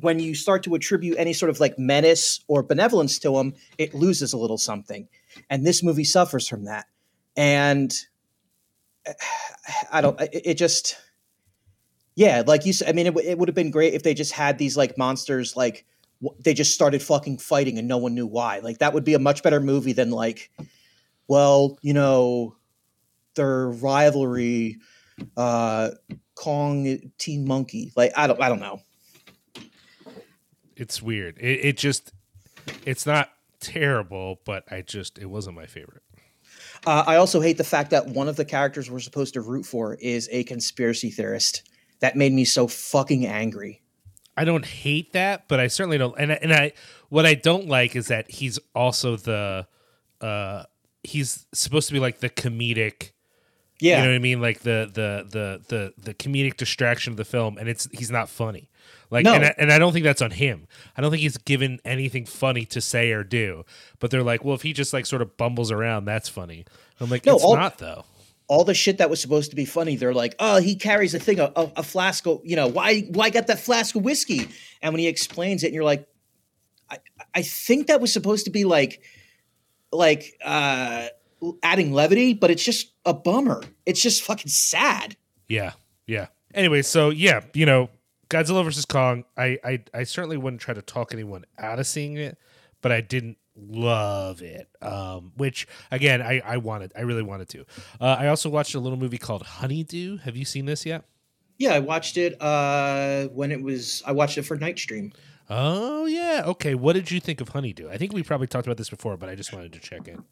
[0.00, 3.94] when you start to attribute any sort of like menace or benevolence to him, it
[3.94, 5.08] loses a little something.
[5.50, 6.86] And this movie suffers from that.
[7.36, 7.92] And
[9.92, 10.20] I don't.
[10.20, 10.96] It, it just.
[12.14, 14.32] Yeah, like you said, I mean, it, it would have been great if they just
[14.32, 15.84] had these like monsters, like
[16.40, 18.60] they just started fucking fighting and no one knew why.
[18.60, 20.50] Like that would be a much better movie than like,
[21.28, 22.56] well, you know,
[23.34, 24.78] their rivalry,
[25.36, 25.90] uh,
[26.34, 27.92] Kong Teen Monkey.
[27.96, 28.80] Like I don't, I don't know.
[30.76, 31.36] It's weird.
[31.38, 32.12] It, it just,
[32.84, 36.02] it's not terrible, but I just, it wasn't my favorite.
[36.86, 39.64] Uh, I also hate the fact that one of the characters we're supposed to root
[39.66, 41.68] for is a conspiracy theorist.
[42.00, 43.82] That made me so fucking angry.
[44.36, 46.14] I don't hate that, but I certainly don't.
[46.18, 46.72] And I- and I,
[47.08, 49.66] what I don't like is that he's also the,
[50.20, 50.64] uh,
[51.02, 53.12] he's supposed to be like the comedic.
[53.80, 54.40] Yeah, You know what I mean?
[54.40, 58.28] Like the the the the the comedic distraction of the film, and it's he's not
[58.30, 58.70] funny.
[59.10, 59.34] Like, No.
[59.34, 60.66] and I, and I don't think that's on him.
[60.96, 63.64] I don't think he's given anything funny to say or do.
[64.00, 66.64] But they're like, well, if he just like sort of bumbles around, that's funny.
[67.00, 68.04] I'm like, No, it's all- not though.
[68.48, 71.18] all the shit that was supposed to be funny, they're like, oh, he carries a
[71.18, 74.48] thing, a, a, a flask of, you know, why, why got that flask of whiskey?
[74.82, 76.06] And when he explains it, and you're like,
[76.90, 76.98] I,
[77.34, 79.02] I think that was supposed to be like,
[79.92, 81.06] like, uh,
[81.62, 83.62] adding levity, but it's just a bummer.
[83.84, 85.16] It's just fucking sad.
[85.48, 85.72] Yeah,
[86.06, 86.26] yeah.
[86.54, 87.90] anyway, so yeah, you know,
[88.28, 89.24] Godzilla versus Kong.
[89.36, 92.38] I, I I certainly wouldn't try to talk anyone out of seeing it,
[92.82, 94.68] but I didn't love it.
[94.82, 97.64] Um, which again, I I wanted, I really wanted to.
[98.00, 100.18] Uh, I also watched a little movie called Honeydew.
[100.18, 101.04] Have you seen this yet?
[101.58, 104.02] Yeah, I watched it uh, when it was.
[104.06, 105.14] I watched it for Nightstream.
[105.48, 106.42] Oh yeah.
[106.46, 106.74] Okay.
[106.74, 107.88] What did you think of Honeydew?
[107.88, 110.24] I think we probably talked about this before, but I just wanted to check in.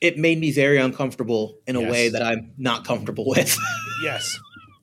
[0.00, 1.90] It made me very uncomfortable in a Yes.
[1.90, 3.58] way that I'm not comfortable with.
[4.00, 4.38] Yes.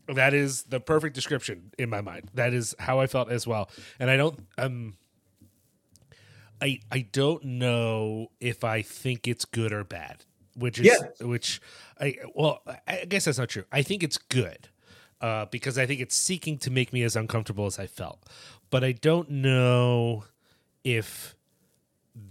[0.07, 2.29] That is the perfect description in my mind.
[2.33, 3.69] That is how I felt as well.
[3.99, 4.95] And I don't um
[6.61, 10.25] I I don't know if I think it's good or bad.
[10.55, 11.61] Which is which
[11.99, 13.65] I well, I guess that's not true.
[13.71, 14.69] I think it's good.
[15.21, 18.23] Uh because I think it's seeking to make me as uncomfortable as I felt.
[18.69, 20.25] But I don't know
[20.83, 21.35] if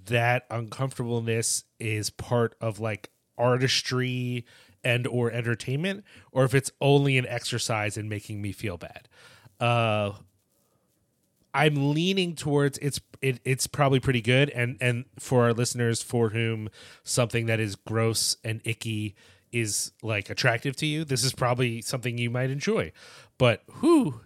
[0.06, 4.44] that uncomfortableness is part of like artistry
[4.84, 9.08] and or entertainment or if it's only an exercise in making me feel bad.
[9.60, 10.12] Uh
[11.54, 14.50] i'm leaning towards it's it, it's probably pretty good.
[14.50, 16.68] And and for our listeners for whom
[17.04, 19.14] something that is gross and icky
[19.52, 22.92] is like attractive to you this is probably something you might enjoy.
[23.38, 24.20] But who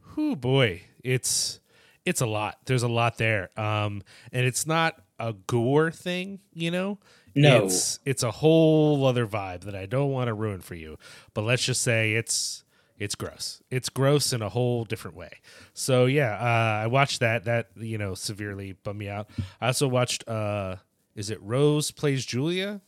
[0.00, 1.60] who boy it's
[2.04, 2.58] it's a lot.
[2.66, 3.48] There's a lot there.
[3.58, 6.98] Um and it's not a gore thing you know
[7.34, 7.64] No.
[7.64, 10.98] it's it's a whole other vibe that i don't want to ruin for you
[11.34, 12.62] but let's just say it's
[12.98, 15.30] it's gross it's gross in a whole different way
[15.72, 19.28] so yeah uh i watched that that you know severely bummed me out
[19.60, 20.76] i also watched uh
[21.14, 22.80] is it rose plays julia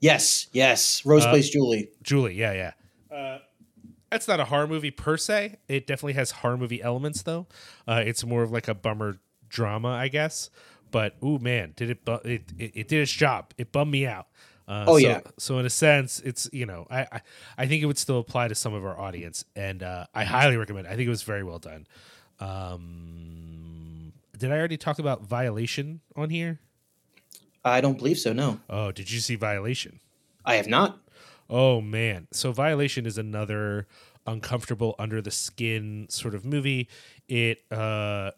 [0.00, 1.06] yes, yes.
[1.06, 1.88] Rose Uh, plays Julie.
[2.02, 2.72] Julie, yeah,
[3.10, 3.16] yeah.
[3.16, 3.38] Uh,
[4.10, 5.58] that's not a horror movie per se.
[5.68, 7.46] It definitely has horror movie elements, though.
[7.86, 10.50] Uh, it's more of like a bummer drama, I guess.
[10.92, 12.04] But ooh, man, did it?
[12.04, 13.52] Bu- it, it it did its job.
[13.58, 14.28] It bummed me out.
[14.68, 15.20] Uh, Oh, so, yeah.
[15.38, 17.20] So in a sense, it's you know, I, I
[17.58, 20.56] I think it would still apply to some of our audience, and uh, I highly
[20.56, 20.86] recommend.
[20.86, 20.90] it.
[20.90, 21.86] I think it was very well done.
[22.92, 26.60] Um, did I already talk about Violation on here?
[27.64, 28.32] I don't believe so.
[28.32, 30.00] No, Oh, did you see Violation?
[30.44, 30.98] I have not.
[31.48, 32.26] Oh man.
[32.32, 33.86] So Violation is another
[34.26, 36.88] uncomfortable under the skin sort of movie.
[37.28, 38.32] It uh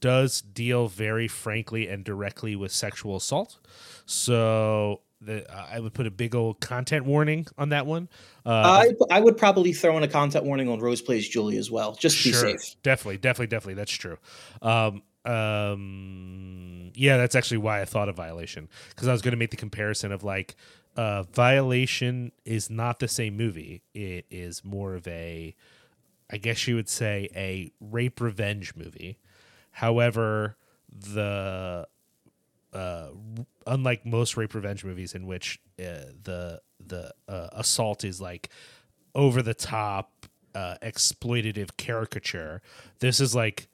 [0.00, 3.58] does deal very frankly and directly with sexual assault.
[4.06, 8.08] So the, I would put a big old content warning on that one.
[8.44, 11.70] Uh, I I would probably throw in a content warning on Rose plays Julie as
[11.70, 12.76] well, just to be safe.
[12.82, 13.74] Definitely, definitely, definitely.
[13.74, 14.16] That's true.
[14.62, 19.38] Um, um, yeah, that's actually why I thought of Violation because I was going to
[19.38, 20.56] make the comparison of like
[20.96, 23.82] uh, Violation is not the same movie.
[23.94, 25.54] It is more of a,
[26.30, 29.18] I guess you would say, a rape revenge movie.
[29.80, 30.58] However,
[30.92, 31.86] the
[32.70, 33.08] uh,
[33.66, 38.50] unlike most rape revenge movies in which uh, the the uh, assault is like
[39.14, 42.60] over the top uh, exploitative caricature,
[42.98, 43.68] this is like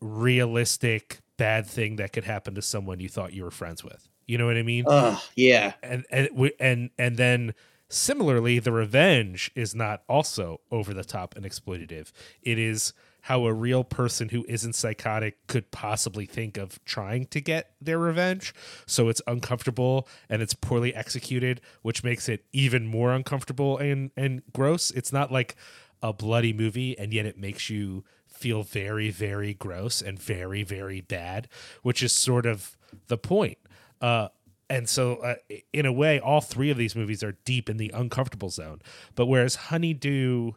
[0.00, 4.08] realistic bad thing that could happen to someone you thought you were friends with.
[4.26, 4.86] You know what I mean?
[4.88, 5.74] Ugh, yeah.
[5.84, 7.54] and and and and then
[7.88, 12.10] similarly the revenge is not also over the top and exploitative
[12.42, 12.92] it is
[13.28, 17.98] how a real person who isn't psychotic could possibly think of trying to get their
[17.98, 18.54] revenge.
[18.86, 24.40] So it's uncomfortable and it's poorly executed which makes it even more uncomfortable and and
[24.54, 24.90] gross.
[24.92, 25.56] It's not like
[26.02, 31.02] a bloody movie and yet it makes you feel very very gross and very very
[31.02, 31.48] bad
[31.82, 33.58] which is sort of the point.
[34.00, 34.28] Uh
[34.70, 35.34] and so uh,
[35.74, 38.80] in a way all three of these movies are deep in the uncomfortable zone.
[39.14, 40.52] But whereas honeydew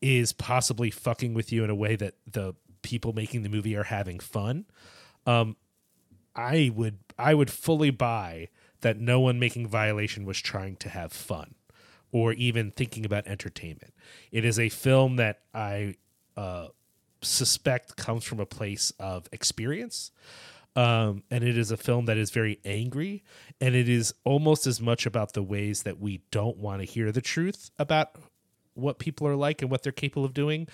[0.00, 3.84] is possibly fucking with you in a way that the people making the movie are
[3.84, 4.64] having fun.
[5.26, 5.56] Um
[6.34, 8.48] i would i would fully buy
[8.82, 11.54] that no one making violation was trying to have fun
[12.12, 13.92] or even thinking about entertainment.
[14.30, 15.94] It is a film that i
[16.36, 16.68] uh
[17.22, 20.10] suspect comes from a place of experience.
[20.76, 23.24] Um, and it is a film that is very angry
[23.60, 27.10] and it is almost as much about the ways that we don't want to hear
[27.10, 28.12] the truth about
[28.74, 30.68] what people are like and what they're capable of doing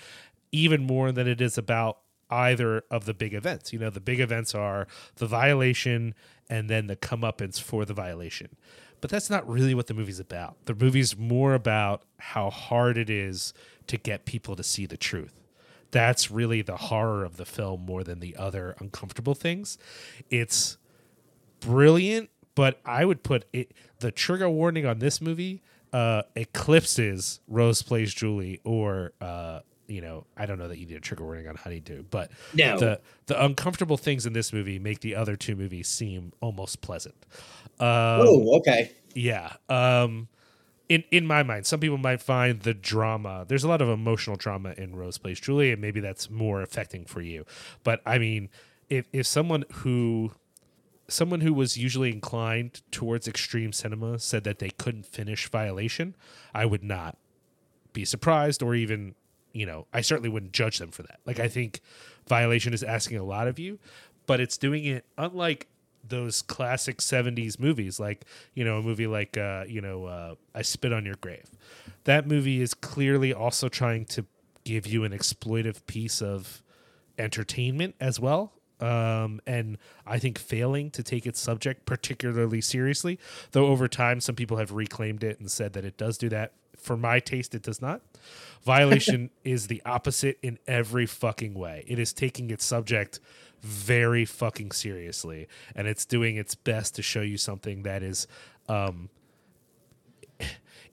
[0.51, 3.71] even more than it is about either of the big events.
[3.71, 6.13] You know the big events are the violation
[6.49, 8.55] and then the comeuppance for the violation.
[8.99, 10.57] But that's not really what the movie's about.
[10.65, 13.53] The movie's more about how hard it is
[13.87, 15.33] to get people to see the truth.
[15.91, 19.77] That's really the horror of the film more than the other uncomfortable things.
[20.29, 20.77] It's
[21.59, 25.61] brilliant, but I would put it the trigger warning on this movie
[25.97, 30.97] uh eclipses Rose Plays Julie or uh you know, I don't know that you need
[30.97, 32.77] a trigger warning on Honeydew, but No.
[32.77, 37.15] the the uncomfortable things in this movie make the other two movies seem almost pleasant.
[37.79, 37.87] Um,
[38.27, 38.91] oh, okay.
[39.15, 39.53] yeah.
[39.69, 40.27] Um
[40.89, 43.45] in in my mind, some people might find the drama.
[43.47, 47.05] There's a lot of emotional drama in Rose Plays Julie, and maybe that's more affecting
[47.05, 47.45] for you.
[47.83, 48.49] But I mean,
[48.89, 50.31] if if someone who
[51.09, 56.15] someone who was usually inclined towards extreme cinema said that they couldn't finish Violation,
[56.53, 57.17] I would not
[57.93, 59.15] be surprised or even,
[59.53, 61.19] you know, I certainly wouldn't judge them for that.
[61.25, 61.81] Like I think
[62.27, 63.79] Violation is asking a lot of you,
[64.25, 65.67] but it's doing it unlike
[66.09, 70.61] those classic 70s movies like you know a movie like uh you know uh i
[70.61, 71.49] spit on your grave
[72.05, 74.25] that movie is clearly also trying to
[74.63, 76.63] give you an exploitive piece of
[77.17, 83.17] entertainment as well um and i think failing to take its subject particularly seriously
[83.51, 86.53] though over time some people have reclaimed it and said that it does do that.
[86.75, 88.01] For my taste it does not.
[88.63, 91.83] Violation is the opposite in every fucking way.
[91.87, 93.19] It is taking its subject
[93.61, 98.27] very fucking seriously and it's doing its best to show you something that is
[98.69, 99.09] um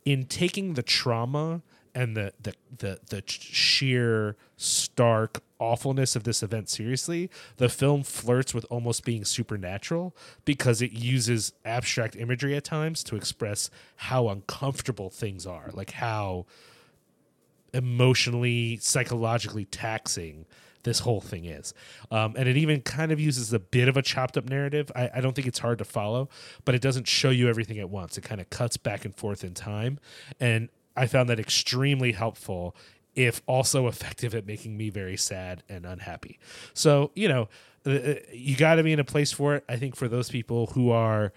[0.07, 1.61] in taking the trauma
[1.95, 8.53] and the the the, the sheer stark awfulness of this event seriously the film flirts
[8.53, 15.11] with almost being supernatural because it uses abstract imagery at times to express how uncomfortable
[15.11, 16.45] things are like how
[17.73, 20.47] emotionally psychologically taxing
[20.85, 21.75] this whole thing is.
[22.11, 24.93] Um, and it even kind of uses a bit of a chopped up narrative.
[24.95, 26.29] I, I, don't think it's hard to follow,
[26.65, 28.17] but it doesn't show you everything at once.
[28.17, 29.99] It kind of cuts back and forth in time.
[30.39, 32.77] And I found that extremely helpful,
[33.15, 36.39] if also effective at making me very sad and unhappy.
[36.73, 37.49] So, you know,
[37.87, 39.65] uh, uh, you got to be in a place for it.
[39.69, 41.33] I think for those people who are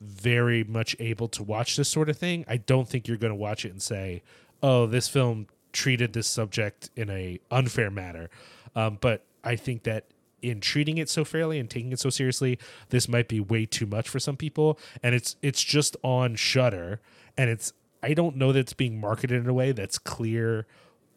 [0.00, 3.36] very much able to watch this sort of thing, I don't think you're going to
[3.36, 4.22] watch it and say,
[4.62, 8.28] oh, this film treated this subject in a unfair manner
[8.74, 10.06] um, but I think that
[10.40, 13.86] in treating it so fairly and taking it so seriously, this might be way too
[13.86, 14.78] much for some people.
[15.02, 17.00] And it's it's just on Shudder,
[17.36, 17.72] and it's
[18.02, 20.66] I don't know that it's being marketed in a way that's clear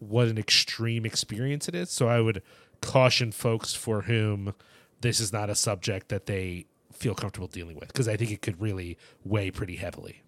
[0.09, 1.89] what an extreme experience it is.
[1.89, 2.41] So I would
[2.81, 4.53] caution folks for whom
[5.01, 8.41] this is not a subject that they feel comfortable dealing with because I think it
[8.41, 10.23] could really weigh pretty heavily.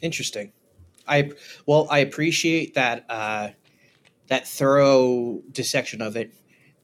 [0.00, 0.52] Interesting.
[1.06, 1.32] I
[1.66, 3.50] well, I appreciate that uh,
[4.28, 6.32] that thorough dissection of it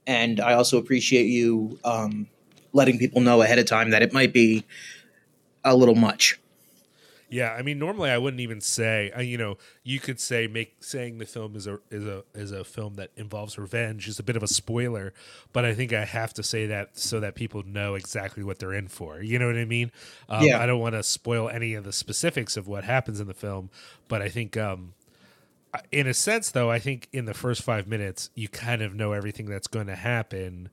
[0.07, 2.29] and I also appreciate you um,
[2.73, 4.65] letting people know ahead of time that it might be
[5.65, 6.39] a little much.
[7.35, 9.11] Yeah, I mean, normally I wouldn't even say.
[9.11, 12.53] Uh, you know, you could say make saying the film is a is a is
[12.53, 15.13] a film that involves revenge is a bit of a spoiler,
[15.53, 18.73] but I think I have to say that so that people know exactly what they're
[18.73, 19.21] in for.
[19.21, 19.91] You know what I mean?
[20.29, 20.63] Um, yeah.
[20.63, 23.69] I don't want to spoil any of the specifics of what happens in the film,
[24.07, 24.93] but I think um,
[25.91, 29.11] in a sense, though, I think in the first five minutes, you kind of know
[29.11, 30.69] everything that's going to happen.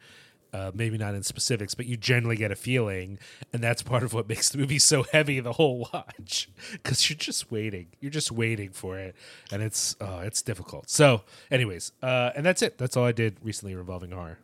[0.54, 3.18] Uh, maybe not in specifics, but you generally get a feeling,
[3.54, 7.18] and that's part of what makes the movie so heavy the whole watch because you're
[7.18, 9.16] just waiting, you're just waiting for it,
[9.50, 10.90] and it's uh, it's difficult.
[10.90, 12.78] So, anyways, uh, and that's it.
[12.78, 14.40] That's all I did recently revolving horror.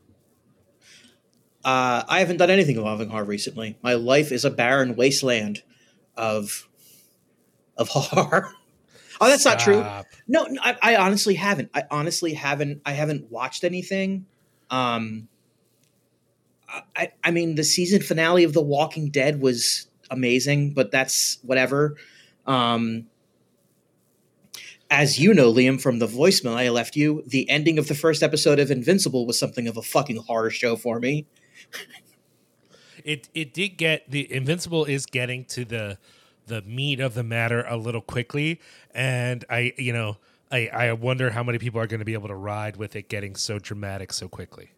[1.65, 3.77] Uh, I haven't done anything revolving horror recently.
[3.81, 5.63] My life is a barren wasteland
[6.15, 6.69] of
[7.75, 8.53] of horror.
[9.19, 9.57] Oh, that's Stop.
[9.57, 10.05] not true.
[10.27, 11.71] No, I, I, honestly haven't.
[11.73, 12.81] I honestly haven't.
[12.85, 14.27] I haven't watched anything.
[14.69, 15.27] Um,
[16.95, 21.95] I, I mean, the season finale of The Walking Dead was amazing, but that's whatever.
[22.45, 23.08] Um,
[24.89, 28.23] as you know, Liam, from the voicemail I left you, the ending of the first
[28.23, 31.25] episode of Invincible was something of a fucking horror show for me.
[33.03, 35.97] it it did get the Invincible is getting to the
[36.45, 38.62] the meat of the matter a little quickly,
[38.93, 40.17] and I you know
[40.51, 43.10] I I wonder how many people are going to be able to ride with it
[43.10, 44.71] getting so dramatic so quickly.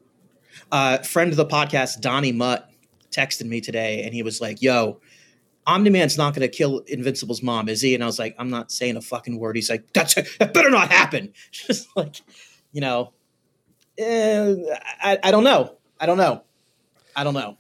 [0.72, 2.70] Uh, friend of the podcast, Donnie Mutt,
[3.12, 5.00] texted me today, and he was like, "Yo."
[5.68, 7.94] Omni Man's not going to kill Invincible's mom, is he?
[7.94, 9.56] And I was like, I'm not saying a fucking word.
[9.56, 11.32] He's like, that's that better not happen.
[11.52, 12.16] Just like,
[12.72, 13.14] you know,
[14.00, 14.56] eh,
[15.00, 15.76] I, I don't know.
[16.00, 16.44] I don't know.
[17.16, 17.58] I don't know.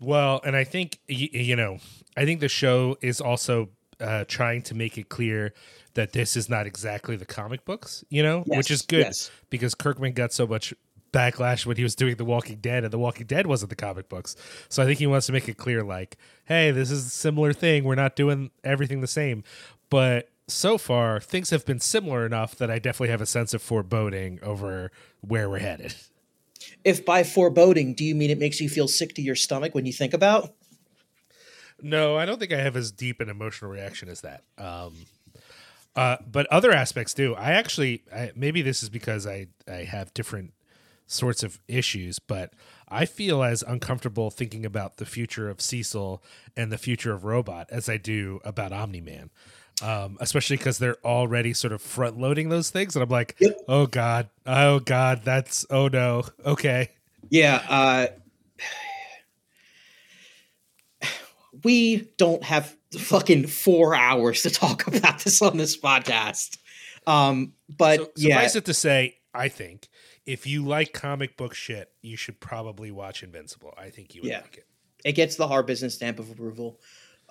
[0.00, 1.78] Well, and I think you know,
[2.16, 5.54] I think the show is also uh, trying to make it clear
[5.94, 9.30] that this is not exactly the comic books, you know, yes, which is good yes.
[9.50, 10.72] because Kirkman got so much
[11.12, 14.08] backlash when he was doing The Walking Dead, and The Walking Dead wasn't the comic
[14.08, 14.36] books.
[14.68, 16.16] So I think he wants to make it clear, like,
[16.46, 17.84] hey, this is a similar thing.
[17.84, 19.44] We're not doing everything the same,
[19.90, 23.60] but so far things have been similar enough that I definitely have a sense of
[23.60, 24.90] foreboding over
[25.20, 25.94] where we're headed.
[26.84, 29.84] If by foreboding, do you mean it makes you feel sick to your stomach when
[29.84, 30.54] you think about?
[31.80, 34.42] No, I don't think I have as deep an emotional reaction as that.
[34.56, 34.94] Um,
[35.94, 37.34] uh, but other aspects do.
[37.34, 40.52] I actually, I, maybe this is because I I have different
[41.08, 42.52] sorts of issues, but
[42.88, 46.22] I feel as uncomfortable thinking about the future of Cecil
[46.56, 49.30] and the future of Robot as I do about Omni Man.
[49.82, 53.60] Um, especially because they're already sort of front loading those things, and I'm like, Yep.
[53.68, 56.90] oh god, oh god, that's oh no, okay,
[57.30, 58.06] Yeah, uh
[61.64, 66.58] we don't have fucking 4 hours to talk about this on this podcast.
[67.06, 69.88] Um but so, yeah, suffice it to say, I think
[70.28, 73.72] if you like comic book shit, you should probably watch Invincible.
[73.78, 74.40] I think you would Yeah.
[74.42, 74.66] like it.
[75.04, 76.80] it gets the hard business stamp of approval.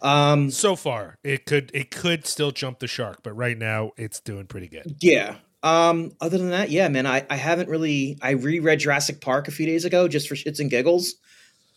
[0.01, 4.19] Um So far, it could it could still jump the shark, but right now it's
[4.19, 4.95] doing pretty good.
[5.01, 5.37] Yeah.
[5.63, 9.51] Um, other than that, yeah, man, I, I haven't really I reread Jurassic Park a
[9.51, 11.15] few days ago just for shits and giggles.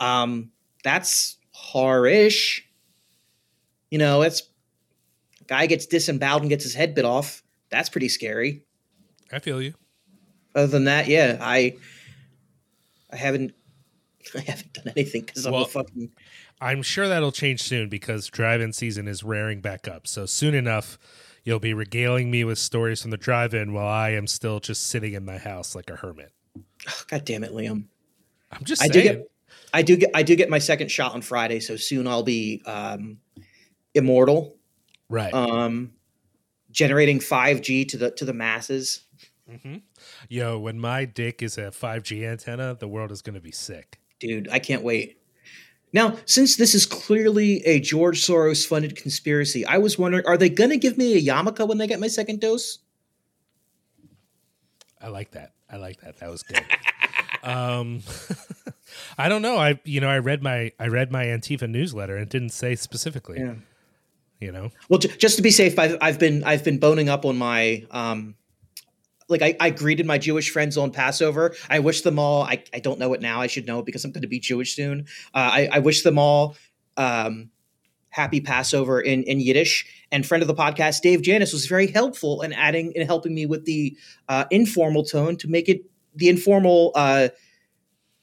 [0.00, 0.52] Um,
[0.84, 2.66] that's horror-ish.
[3.90, 4.42] You know, it's
[5.46, 7.42] guy gets disemboweled and gets his head bit off.
[7.70, 8.64] That's pretty scary.
[9.32, 9.74] I feel you.
[10.54, 11.76] Other than that, yeah, I
[13.12, 13.54] I haven't
[14.34, 16.10] I haven't done anything because I'm a fucking
[16.60, 20.06] I'm sure that'll change soon because drive-in season is raring back up.
[20.06, 20.98] So soon enough,
[21.42, 25.14] you'll be regaling me with stories from the drive-in while I am still just sitting
[25.14, 26.32] in my house like a hermit.
[26.86, 27.84] Oh, God damn it, Liam.
[28.52, 28.92] I'm just I saying.
[28.92, 29.30] do get
[29.72, 32.62] I do get I do get my second shot on Friday, so soon I'll be
[32.66, 33.18] um
[33.94, 34.56] immortal.
[35.08, 35.32] right.
[35.32, 35.92] um,
[36.70, 39.02] generating 5G to the to the masses.
[39.50, 39.76] Hmm
[40.28, 43.98] Yo, when my dick is a 5G antenna, the world is going to be sick.
[44.18, 45.18] Dude, I can't wait.
[45.92, 50.48] Now, since this is clearly a George Soros funded conspiracy, I was wondering are they
[50.48, 52.78] going to give me a yarmulke when they get my second dose?
[55.00, 55.52] I like that.
[55.68, 56.18] I like that.
[56.18, 56.64] That was good.
[57.42, 58.02] um,
[59.18, 59.56] I don't know.
[59.56, 63.38] I you know I read my I read my Antifa newsletter and didn't say specifically.
[63.40, 63.54] Yeah.
[64.40, 64.70] You know.
[64.88, 67.84] Well, j- just to be safe, I've, I've been I've been boning up on my
[67.90, 68.36] um,
[69.30, 71.54] like I, I greeted my Jewish friends on Passover.
[71.68, 72.42] I wish them all.
[72.42, 73.40] I, I don't know it now.
[73.40, 75.06] I should know it because I'm going to be Jewish soon.
[75.34, 76.56] Uh, I, I wish them all
[76.96, 77.50] um,
[78.10, 79.86] happy Passover in in Yiddish.
[80.12, 83.46] And friend of the podcast, Dave Janis, was very helpful in adding and helping me
[83.46, 83.96] with the
[84.28, 85.82] uh, informal tone to make it
[86.14, 86.92] the informal.
[86.94, 87.28] Uh,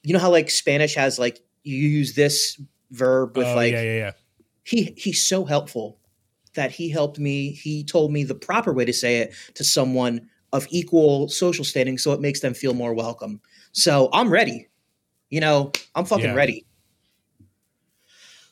[0.03, 3.81] you know how like Spanish has like you use this verb with oh, like yeah,
[3.81, 4.11] yeah, yeah.
[4.63, 5.99] he he's so helpful
[6.55, 10.29] that he helped me he told me the proper way to say it to someone
[10.53, 13.41] of equal social standing so it makes them feel more welcome
[13.71, 14.67] so i'm ready
[15.29, 16.33] you know i'm fucking Yeah.
[16.35, 16.65] ready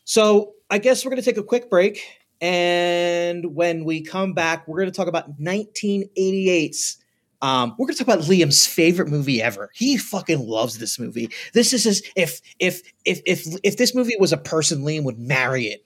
[0.03, 2.01] so i guess we're going to take a quick break
[2.41, 6.97] and when we come back we're going to talk about 1988's
[7.41, 9.69] um, we're going to talk about Liam's favorite movie ever.
[9.75, 11.29] He fucking loves this movie.
[11.53, 12.01] This is his.
[12.15, 15.85] If if if if if this movie was a person, Liam would marry it.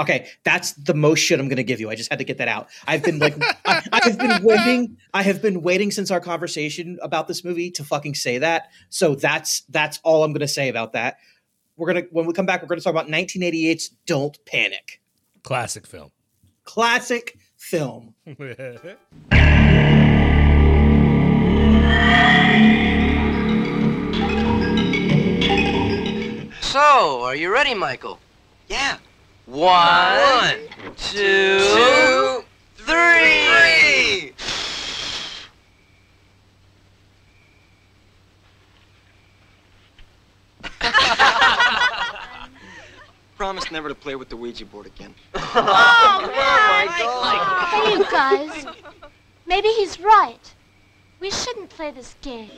[0.00, 1.90] Okay, that's the most shit I'm going to give you.
[1.90, 2.68] I just had to get that out.
[2.86, 3.34] I've been like,
[3.66, 4.96] I, I've been waiting.
[5.12, 8.70] I have been waiting since our conversation about this movie to fucking say that.
[8.88, 11.18] So that's that's all I'm going to say about that.
[11.76, 15.00] We're gonna when we come back, we're going to talk about 1988's "Don't Panic,"
[15.42, 16.10] Classic film.
[16.64, 18.14] classic film.
[26.60, 28.18] So, are you ready, Michael?
[28.68, 28.98] Yeah.
[29.50, 30.60] One,
[30.96, 32.44] two,
[32.76, 34.32] three.
[43.36, 45.12] Promise never to play with the Ouija board again.
[45.34, 46.86] Oh, oh my!
[47.72, 48.66] Hey, you guys.
[49.46, 50.54] Maybe he's right.
[51.18, 52.50] We shouldn't play this game.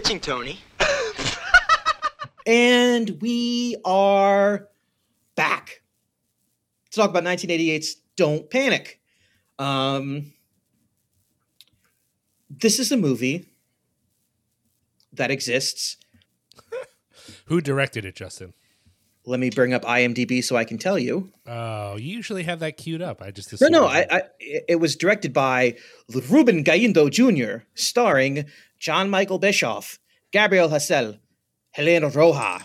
[0.00, 0.58] Bitching, Tony.
[2.46, 4.68] And we are
[5.36, 5.82] back
[6.90, 8.98] to talk about 1988's Don't Panic.
[9.58, 10.32] Um,
[12.48, 13.50] this is a movie
[15.12, 15.98] that exists.
[17.44, 18.54] Who directed it, Justin?
[19.26, 21.30] Let me bring up IMDb so I can tell you.
[21.46, 23.20] Oh, you usually have that queued up.
[23.20, 25.76] I just No, no, I, I, it was directed by
[26.08, 28.46] Ruben Galindo Jr., starring
[28.78, 29.98] Jon Michael Bischof,
[30.32, 31.18] Gabriel Hassel,
[31.72, 32.58] Helena Rojo,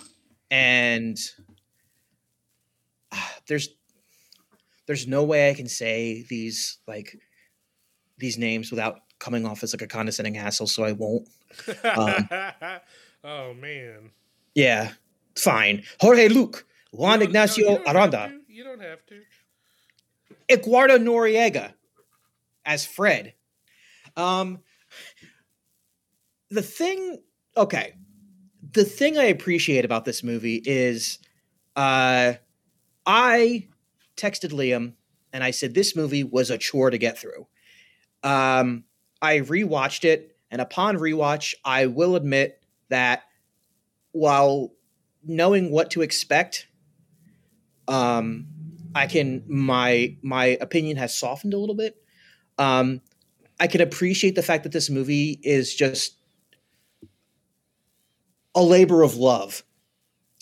[0.49, 1.17] and
[3.11, 3.69] ah, there's
[4.87, 7.17] there's no way I can say these like
[8.17, 11.27] these names without coming off as like a condescending asshole, so I won't.
[11.83, 12.29] Um,
[13.23, 14.11] oh man.
[14.55, 14.91] Yeah,
[15.37, 15.83] fine.
[15.99, 18.39] Jorge Luke, Juan You don't- no, Ignacio you Aranda.
[18.47, 19.21] You don't have to.
[20.49, 21.73] Eduardo Noriega
[22.65, 23.33] as Fred.
[24.15, 24.59] Um,
[26.49, 27.21] the thing,
[27.57, 27.95] okay,
[28.73, 31.19] the thing I appreciate about this movie is,
[31.75, 32.33] uh,
[33.05, 33.67] I
[34.15, 34.93] texted Liam
[35.33, 37.47] and I said this movie was a chore to get through.
[38.23, 38.85] Um,
[39.21, 43.23] I rewatched it, and upon rewatch, I will admit that
[44.11, 44.71] while
[45.25, 46.67] knowing what to expect,
[47.87, 48.47] um,
[48.93, 51.95] I can my my opinion has softened a little bit.
[52.57, 53.01] Um,
[53.59, 56.17] I can appreciate the fact that this movie is just
[58.53, 59.63] a labor of love,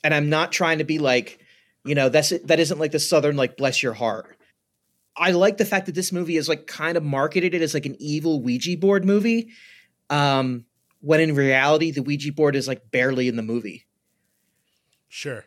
[0.03, 1.39] and I'm not trying to be like,
[1.83, 4.37] you know, that's that isn't like the southern like bless your heart.
[5.15, 7.85] I like the fact that this movie is like kind of marketed it as like
[7.85, 9.49] an evil Ouija board movie,
[10.09, 10.65] um,
[11.01, 13.85] when in reality the Ouija board is like barely in the movie.
[15.13, 15.45] Sure.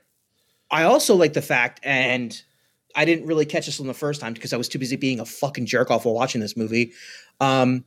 [0.71, 2.41] I also like the fact, and
[2.95, 5.19] I didn't really catch this on the first time because I was too busy being
[5.19, 6.93] a fucking jerk off while watching this movie.
[7.41, 7.85] Um,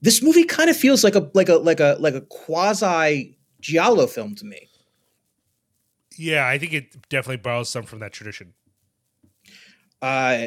[0.00, 4.06] this movie kind of feels like a like a like a like a quasi giallo
[4.06, 4.68] film to me.
[6.16, 8.54] Yeah, I think it definitely borrows some from that tradition.
[10.00, 10.46] Uh,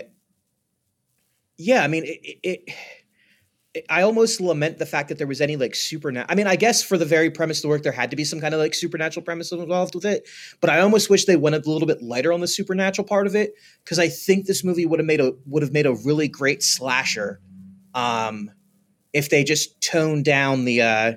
[1.57, 2.75] yeah, I mean, it, it, it,
[3.89, 6.31] I almost lament the fact that there was any like supernatural.
[6.31, 8.39] I mean, I guess for the very premise to work, there had to be some
[8.39, 10.27] kind of like supernatural premise involved with it.
[10.61, 13.35] But I almost wish they went a little bit lighter on the supernatural part of
[13.35, 13.53] it
[13.83, 16.61] because I think this movie would have made a would have made a really great
[16.61, 17.39] slasher,
[17.95, 18.51] um,
[19.11, 21.13] if they just toned down the uh,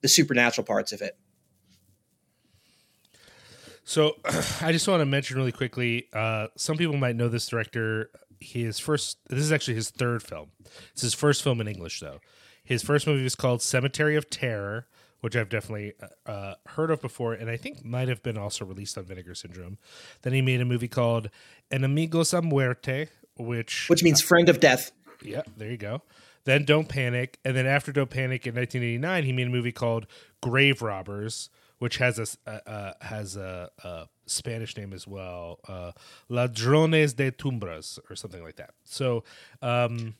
[0.00, 1.16] the supernatural parts of it.
[3.84, 4.16] So
[4.60, 6.08] I just want to mention really quickly.
[6.12, 8.10] Uh, some people might know this director.
[8.40, 9.18] His first.
[9.28, 10.50] This is actually his third film.
[10.92, 12.20] It's his first film in English, though.
[12.64, 14.86] His first movie was called Cemetery of Terror,
[15.20, 15.92] which I've definitely
[16.26, 19.78] uh, heard of before, and I think might have been also released on Vinegar Syndrome.
[20.22, 21.30] Then he made a movie called
[21.70, 24.92] Enemigos a Muerte, which Which means friend of death.
[25.22, 26.02] yeah, there you go.
[26.44, 30.06] Then Don't Panic, and then after Don't Panic in 1989, he made a movie called
[30.42, 31.50] Grave Robbers,
[31.80, 35.92] which has a uh, has a, a Spanish name as well, uh,
[36.28, 38.70] Ladrones de Tumbas or something like that.
[38.84, 39.24] So,
[39.60, 40.14] um,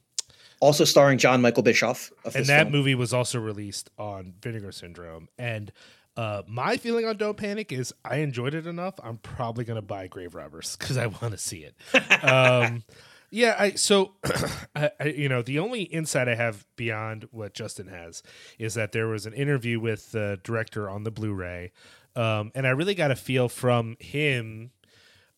[0.61, 2.11] Also starring Jon Michael Bischof.
[2.25, 2.73] Of and that film.
[2.73, 5.29] movie was also released on Vinegar Syndrome.
[5.39, 5.71] And
[6.17, 8.95] uh, my feeling on Don't Panic is I enjoyed it enough.
[9.03, 11.75] I'm probably going to buy Grave Robbers because I want to see it.
[12.25, 12.85] um,
[13.31, 14.15] yeah, I so
[14.75, 18.23] I, you know the only insight I have beyond what Justin has
[18.59, 21.73] is that there was an interview with the director on the Blu-ray,
[22.17, 24.71] um, and I really got a feel from him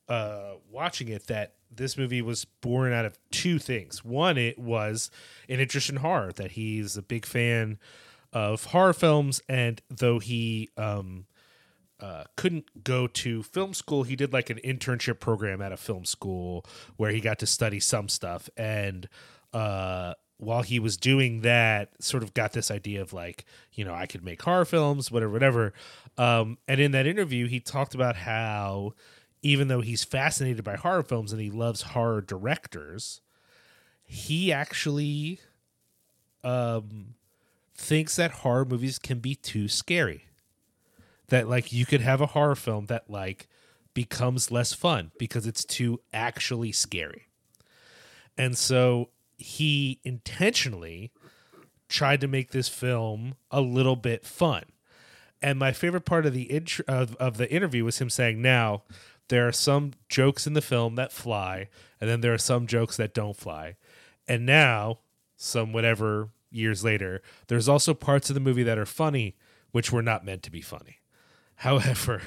[0.09, 4.05] uh, watching it that this movie was born out of two things.
[4.05, 5.11] One, it was
[5.49, 7.79] an interest in horror, that he's a big fan
[8.33, 11.27] of horror films, and though he um,
[12.03, 16.05] uh, couldn't go to film school, he did like an internship program at a film
[16.05, 18.51] school where he got to study some stuff.
[18.57, 19.09] And
[19.53, 23.95] uh, while he was doing that, sort of got this idea of like, you know,
[23.95, 25.73] I could make horror films, whatever, whatever.
[26.19, 28.95] Um, and in that interview, he talked about how
[29.41, 33.21] even though he's fascinated by horror films and he loves horror directors,
[34.03, 35.39] he actually
[36.43, 37.15] um,
[37.77, 40.27] thinks that horror movies can be too scary.
[41.33, 43.49] That like you could have a horror film that like
[43.95, 47.29] becomes less fun because it's too actually scary.
[48.37, 49.09] And so
[49.39, 51.11] he intentionally
[51.89, 54.65] tried to make this film a little bit fun.
[55.41, 58.83] And my favorite part of the intro of, of the interview was him saying, "Now
[59.29, 61.69] there are some jokes in the film that fly,
[61.99, 63.77] and then there are some jokes that don't fly.
[64.29, 64.99] And now,
[65.39, 69.37] some whatever years later, there's also parts of the movie that are funny,
[69.71, 70.99] which were not meant to be funny.
[71.63, 72.21] However,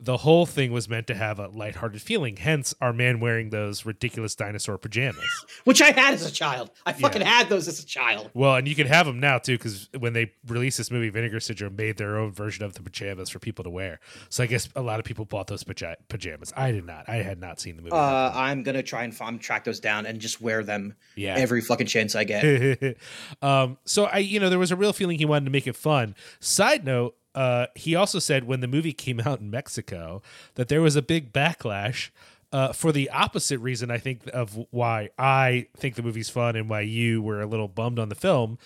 [0.00, 2.36] the whole thing was meant to have a lighthearted feeling.
[2.36, 5.24] Hence, our man wearing those ridiculous dinosaur pajamas.
[5.64, 6.70] which I had as a child.
[6.86, 8.30] I fucking had those as a child.
[8.34, 11.40] Well, and you can have them now too, because when they released this movie, Vinegar
[11.40, 13.98] Syndrome made their own version of the pajamas for people to wear.
[14.28, 16.52] So I guess a lot of people bought those paja- pajamas.
[16.56, 17.08] I did not.
[17.08, 17.94] I had not seen the movie.
[17.96, 21.34] Uh, I'm gonna try and find, track those down and just wear them Yeah.
[21.36, 22.96] every fucking chance I get.
[23.42, 25.74] um, so I, you know, there was a real feeling he wanted to make it
[25.74, 26.14] fun.
[26.38, 30.22] Side note, uh, he also said when the movie came out in Mexico
[30.54, 32.10] that there was a big backlash
[32.52, 33.90] uh, for the opposite reason.
[33.90, 37.68] I think of why I think the movie's fun and why you were a little
[37.68, 38.58] bummed on the film.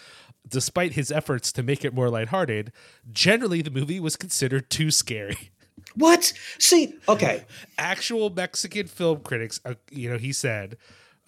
[0.48, 2.72] Despite his efforts to make it more lighthearted,
[3.12, 5.50] generally the movie was considered too scary.
[5.94, 6.32] what?
[6.58, 7.44] See, okay,
[7.78, 10.76] Actual Mexican film critics, uh, you know, he said,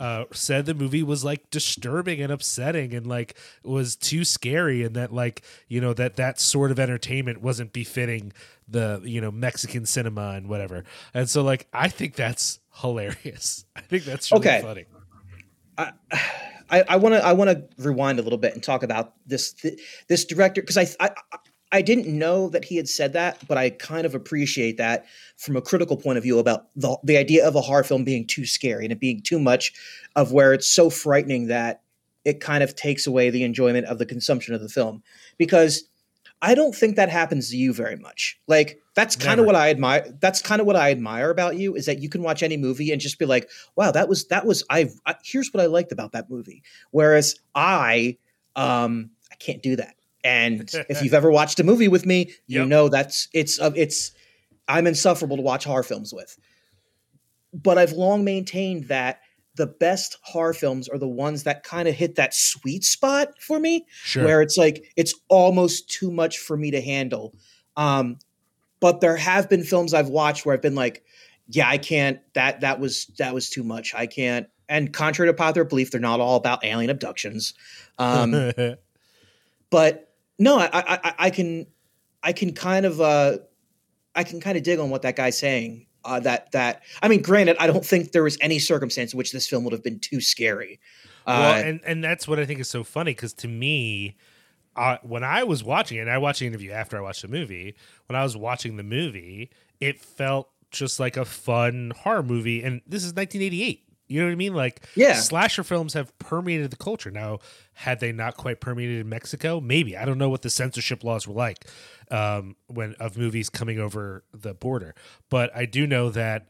[0.01, 4.97] uh, said the movie was like disturbing and upsetting and like was too scary and
[4.97, 8.33] that like you know that that sort of entertainment wasn't befitting
[8.67, 10.85] the you know Mexican cinema and whatever.
[11.13, 13.65] And so like I think that's hilarious.
[13.77, 14.61] I think that's really Okay.
[14.63, 14.85] funny.
[16.71, 19.53] I I want to I want to rewind a little bit and talk about this
[19.53, 19.79] th-
[20.09, 21.11] this director because I, I
[21.75, 25.07] I didn't know that he had said that, but I kind of appreciate that
[25.37, 28.29] from a critical point of view about the the idea of a horror film being
[28.29, 29.73] too scary and it being too much
[30.15, 31.83] of where it's so frightening that
[32.25, 35.03] it kind of takes away the enjoyment of the consumption of the film
[35.37, 35.83] because
[36.41, 38.39] I don't think that happens to you very much.
[38.47, 40.15] Like that's kind of what I admire.
[40.21, 42.93] That's kind of what I admire about you is that you can watch any movie
[42.93, 45.91] and just be like, "Wow, that was that was I, I here's what I liked
[45.91, 46.63] about that movie."
[46.93, 48.19] Whereas I
[48.55, 49.97] um I can't do that.
[50.25, 52.69] And if you've ever watched a movie with me, you Yep.
[52.69, 54.11] know that's it's uh, it's
[54.67, 56.37] I'm insufferable to watch horror films with.
[57.53, 59.21] But I've long maintained that
[59.57, 63.61] the best horror films are the ones that kind of hit that sweet spot for
[63.61, 64.25] me Sure.
[64.25, 67.33] where it's like it's almost too much for me to handle.
[67.77, 68.19] Um,
[68.81, 71.05] but there have been films I've watched where I've been like,
[71.49, 72.19] yeah, I can't.
[72.35, 73.95] That that was that was too much.
[73.95, 74.49] I can't.
[74.69, 77.55] And contrary to popular belief, they're not all about alien abductions.
[77.99, 78.51] Um,
[79.71, 81.67] but no, I, I I- can
[82.23, 83.39] I can kind of uh,
[84.15, 85.87] I can kind of dig on what that guy's saying.
[86.05, 89.33] Uh, that that I mean, granted, I don't think there was any circumstance in which
[89.33, 90.79] this film would have been too scary.
[91.27, 94.17] Uh, well, and and that's what I think is so funny because to me,
[94.77, 97.29] uh, when I was watching it, and I watched the interview after I watched the
[97.29, 97.75] movie.
[98.07, 102.83] When I was watching the movie, it felt just like a fun horror movie, and
[102.87, 103.89] this is 1988.
[104.07, 104.55] You know what I mean?
[104.55, 105.15] Like, Yeah.
[105.15, 107.11] slasher films have permeated the culture.
[107.11, 107.39] Now,
[107.73, 111.27] had they not quite permeated in Mexico, maybe I don't know what the censorship laws
[111.27, 111.65] were like
[112.11, 114.95] um, when of movies coming over the border,
[115.31, 116.49] but I do know that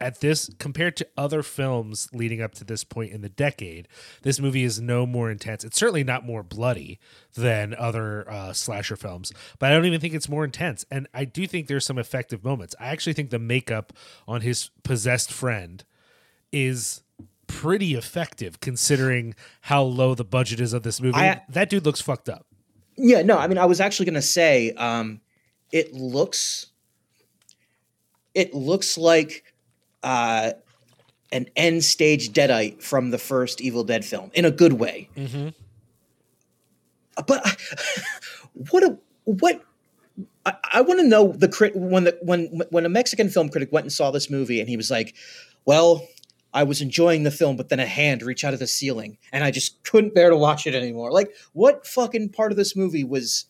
[0.00, 3.86] at this compared to other films leading up to this point in the decade
[4.22, 6.98] this movie is no more intense it's certainly not more bloody
[7.36, 11.24] than other uh, slasher films but i don't even think it's more intense and i
[11.24, 13.92] do think there's some effective moments i actually think the makeup
[14.26, 15.84] on his possessed friend
[16.52, 17.02] is
[17.46, 22.00] pretty effective considering how low the budget is of this movie I- that dude looks
[22.00, 22.46] fucked up
[22.96, 25.20] Yeah, no, I mean, I was actually going to say, um,
[25.70, 26.66] it looks,
[28.34, 29.44] it looks like
[30.02, 30.52] uh,
[31.30, 35.08] an end stage deadite from the first Evil Dead film in a good way.
[35.16, 35.48] mm-hmm.
[37.26, 37.56] But
[38.70, 39.62] what a what.
[40.44, 43.70] I, I want to know the crit when the when when a Mexican film critic
[43.72, 45.14] went and saw this movie and he was like,
[45.64, 46.06] "Well,
[46.54, 49.42] I was enjoying the film, but then a hand reached out of the ceiling and
[49.44, 53.04] I just couldn't bear to watch it anymore." Like, what fucking part of this movie
[53.04, 53.46] was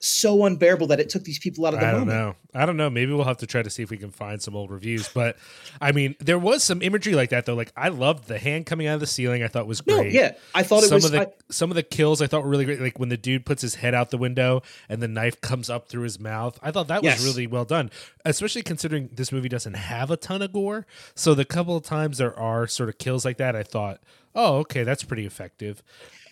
[0.00, 2.36] so unbearable that it took these people out of the I don't know.
[2.54, 2.88] I don't know.
[2.88, 5.08] Maybe we'll have to try to see if we can find some old reviews.
[5.08, 5.36] But
[5.80, 7.54] I mean, there was some imagery like that though.
[7.54, 9.42] Like I loved the hand coming out of the ceiling.
[9.42, 10.12] I thought was No, great.
[10.12, 11.06] yeah, I thought it some was.
[11.06, 12.80] of the I- some of the kills I thought were really great.
[12.80, 15.88] Like when the dude puts his head out the window and the knife comes up
[15.88, 16.58] through his mouth.
[16.62, 17.90] I thought that was really well done.
[18.24, 20.86] Especially considering this movie doesn't have a ton of gore.
[21.16, 24.00] So the couple of times there are sort of kills like that, I thought,
[24.34, 25.82] oh, okay, that's pretty effective.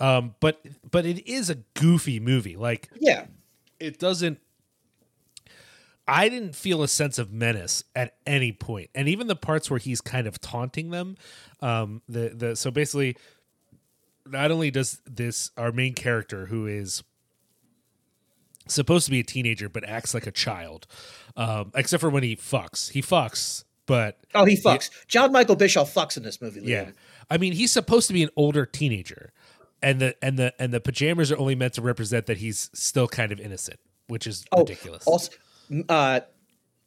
[0.00, 0.60] Um, but
[0.90, 2.54] but it is a goofy movie.
[2.56, 3.24] Like yeah,
[3.80, 4.38] it doesn't
[6.08, 8.56] I didn't feel a sense of menace at any.
[8.94, 11.16] And even the parts where he's kind of taunting them,
[11.60, 13.16] um the the so basically
[14.24, 17.02] not only does this our main character who is
[18.68, 20.86] supposed to be a teenager but acts like a child.
[21.36, 22.90] Um except for when he fucks.
[22.90, 24.90] He fucks, but oh, he fucks.
[25.08, 26.60] Jon Michael Bischof fucks in this movie.
[26.62, 26.90] yeah.
[27.28, 29.32] I mean, he's supposed to be an older teenager.
[29.82, 33.06] And the and the and the pajamas are only meant to represent that he's still
[33.06, 35.04] kind of innocent, which is ridiculous.
[35.06, 35.32] Oh, Also,
[35.88, 36.20] uh,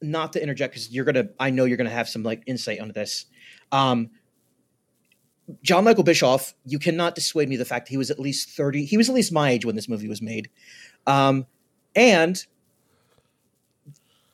[0.01, 1.29] not to interject because you're gonna.
[1.39, 3.25] I know you're gonna have some like insight on this.
[3.71, 4.09] Um,
[5.63, 8.85] Jon Michael Bischof, you cannot dissuade me the fact he was at least thirty.
[8.85, 10.49] He was at least my age when this movie was made,
[11.05, 11.45] um,
[11.95, 12.43] and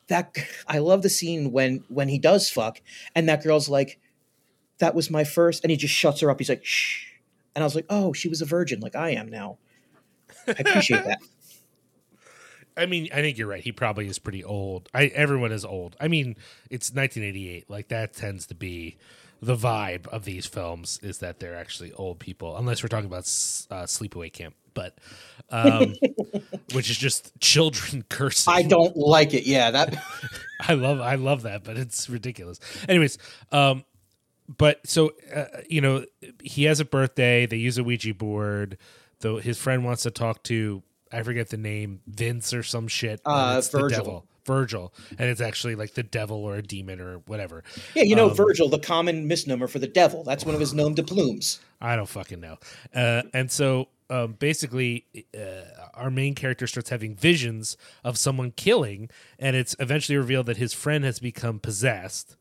[0.07, 0.35] that
[0.67, 2.81] I love the scene when when he does fuck,
[3.15, 3.99] and that girl's like,
[4.79, 6.39] "That was my first," and he just shuts her up.
[6.39, 7.07] He's like, "Shh,"
[7.55, 9.57] and I was like, "Oh, she was a virgin, like I am now."
[10.47, 11.19] I appreciate that.
[12.77, 13.63] I mean, I think you're right.
[13.63, 14.89] He probably is pretty old.
[14.93, 15.95] I everyone is old.
[15.99, 16.35] I mean,
[16.69, 17.69] it's 1988.
[17.69, 18.97] Like that tends to be
[19.41, 23.19] the vibe of these films is that they're actually old people, unless we're talking about
[23.19, 24.97] uh, Sleepaway Camp, but
[25.49, 25.95] um,
[26.73, 28.53] which is just children cursing.
[28.53, 29.45] I don't like it.
[29.45, 30.03] Yeah, that.
[30.61, 32.59] I love I love that, but it's ridiculous.
[32.89, 33.17] Anyways,
[33.51, 33.85] um,
[34.47, 36.05] but so uh, you know,
[36.41, 37.45] he has a birthday.
[37.45, 38.77] They use a Ouija board.
[39.21, 43.21] Though his friend wants to talk to I forget the name Vince or some shit.
[43.25, 44.25] Uh, it's the devil.
[44.45, 47.63] Virgil, and it's actually like the devil or a demon or whatever.
[47.95, 50.23] Yeah, you know Um, Virgil, the common misnomer for the devil.
[50.23, 51.59] That's one of his nom de plumes.
[51.81, 52.57] I don't fucking know.
[52.93, 59.09] Uh, and so um, basically, uh, our main character starts having visions of someone killing,
[59.39, 62.35] and it's eventually revealed that his friend has become possessed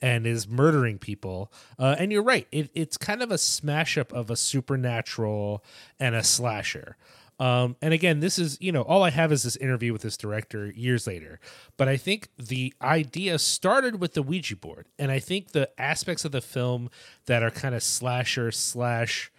[0.00, 1.52] and is murdering people.
[1.78, 5.64] Uh, and you're right; it, it's kind of a smash up of a supernatural
[5.98, 6.96] and a slasher.
[7.38, 10.16] Um, and again, this is, you know, all I have is this interview with this
[10.16, 11.38] director years later.
[11.76, 14.86] But I think the idea started with the Ouija board.
[14.98, 16.88] And I think the aspects of the film
[17.26, 19.30] that are kind of slasher slash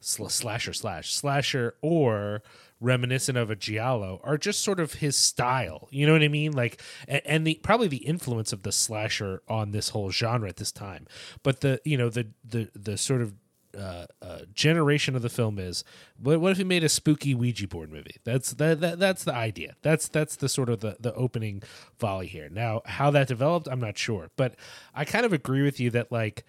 [0.00, 2.42] sl- slasher slash slasher or
[2.82, 6.52] reminiscent of a giallo are just sort of his style you know what i mean
[6.52, 10.72] like and, the probably the influence of the slasher on this whole genre at this
[10.72, 11.06] time
[11.42, 13.34] but the you know the the the sort of
[13.76, 15.84] uh, uh, generation of the film is
[16.18, 18.16] what, what if he made a spooky Ouija board movie?
[18.24, 19.76] That's that, that that's the idea.
[19.82, 21.62] That's that's the sort of the the opening
[21.98, 22.48] volley here.
[22.50, 24.56] Now, how that developed, I'm not sure, but
[24.94, 26.44] I kind of agree with you that like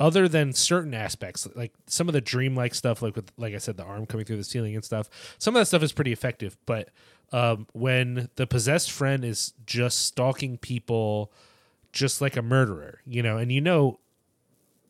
[0.00, 3.76] other than certain aspects, like some of the dreamlike stuff, like with like I said,
[3.76, 5.08] the arm coming through the ceiling and stuff.
[5.38, 6.90] Some of that stuff is pretty effective, but
[7.32, 11.32] um, when the possessed friend is just stalking people,
[11.92, 13.98] just like a murderer, you know, and you know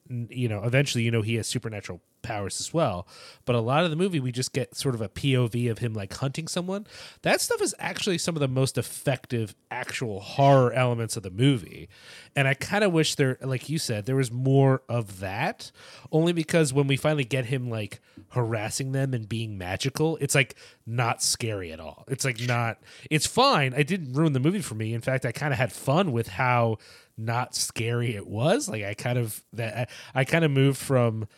[0.09, 3.07] you know, eventually, you know, he has supernatural powers as well.
[3.45, 5.95] But a lot of the movie, we just get sort of a POV of him
[5.95, 6.87] like hunting someone.
[7.23, 11.89] That stuff is actually some of the most effective actual horror elements of the movie.
[12.35, 15.71] And I kind of wish there, like you said, there was more of that.
[16.11, 18.01] Only because when we finally get him like
[18.31, 20.55] harassing them and being magical, it's like
[20.87, 22.05] not scary at all.
[22.09, 22.79] It's like not,
[23.11, 23.75] it's fine.
[23.75, 24.95] I didn't ruin the movie for me.
[24.95, 26.79] In fact, I kind of had fun with how
[27.19, 28.69] not scary it was.
[28.69, 31.29] Like I kind of that I, I kind of moved from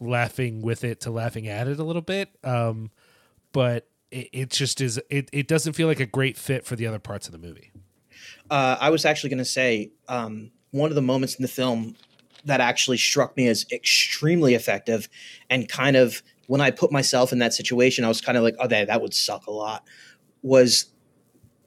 [0.00, 2.30] laughing with it to laughing at it a little bit.
[2.44, 2.90] Um,
[3.52, 5.00] but it, it just is.
[5.10, 7.72] It it doesn't feel like a great fit for the other parts of the movie.
[8.50, 11.96] Uh, I was actually going to say um, one of the moments in the film
[12.44, 15.08] that actually struck me as extremely effective,
[15.48, 18.56] and kind of when I put myself in that situation, I was kind of like,
[18.58, 19.84] "Oh, that that would suck a lot."
[20.42, 20.86] Was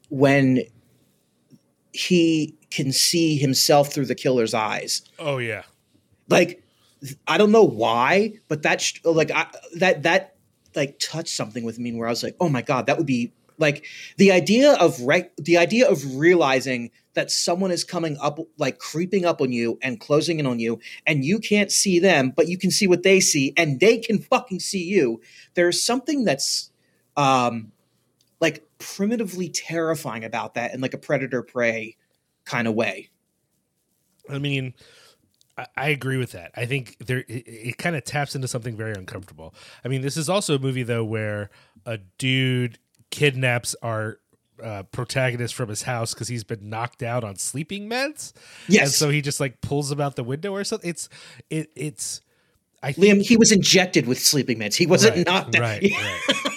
[0.09, 0.61] when
[1.93, 5.01] he can see himself through the killer's eyes.
[5.19, 5.63] Oh yeah,
[6.29, 6.63] Like,
[7.27, 10.35] I don't know why, but that sh- like I, that that
[10.75, 13.33] like touched something with me where I was like, "Oh my god, that would be
[13.57, 13.85] like
[14.17, 19.25] the idea of re- the idea of realizing that someone is coming up like creeping
[19.25, 22.57] up on you and closing in on you and you can't see them but you
[22.57, 25.19] can see what they see and they can fucking see you
[25.55, 26.71] there's something that's
[27.15, 27.71] um
[28.39, 31.95] like primitively terrifying about that in like a predator prey
[32.47, 33.09] kind of way
[34.29, 34.73] I mean.
[35.57, 36.51] I- I agree with that.
[36.55, 39.55] I think there it, it kind of taps into something very uncomfortable.
[39.83, 41.49] I mean, this is also a movie though where
[41.83, 42.77] a dude
[43.09, 44.19] kidnaps our
[44.61, 48.33] uh, protagonist from his house because he's been knocked out on sleeping meds.
[48.67, 50.89] yes and so he just like pulls him out the window or something.
[50.89, 51.09] It's
[51.49, 52.21] it it's
[52.83, 55.81] I think, liam he was injected with sleeping meds he wasn't right, knocked out right,
[55.91, 56.21] right.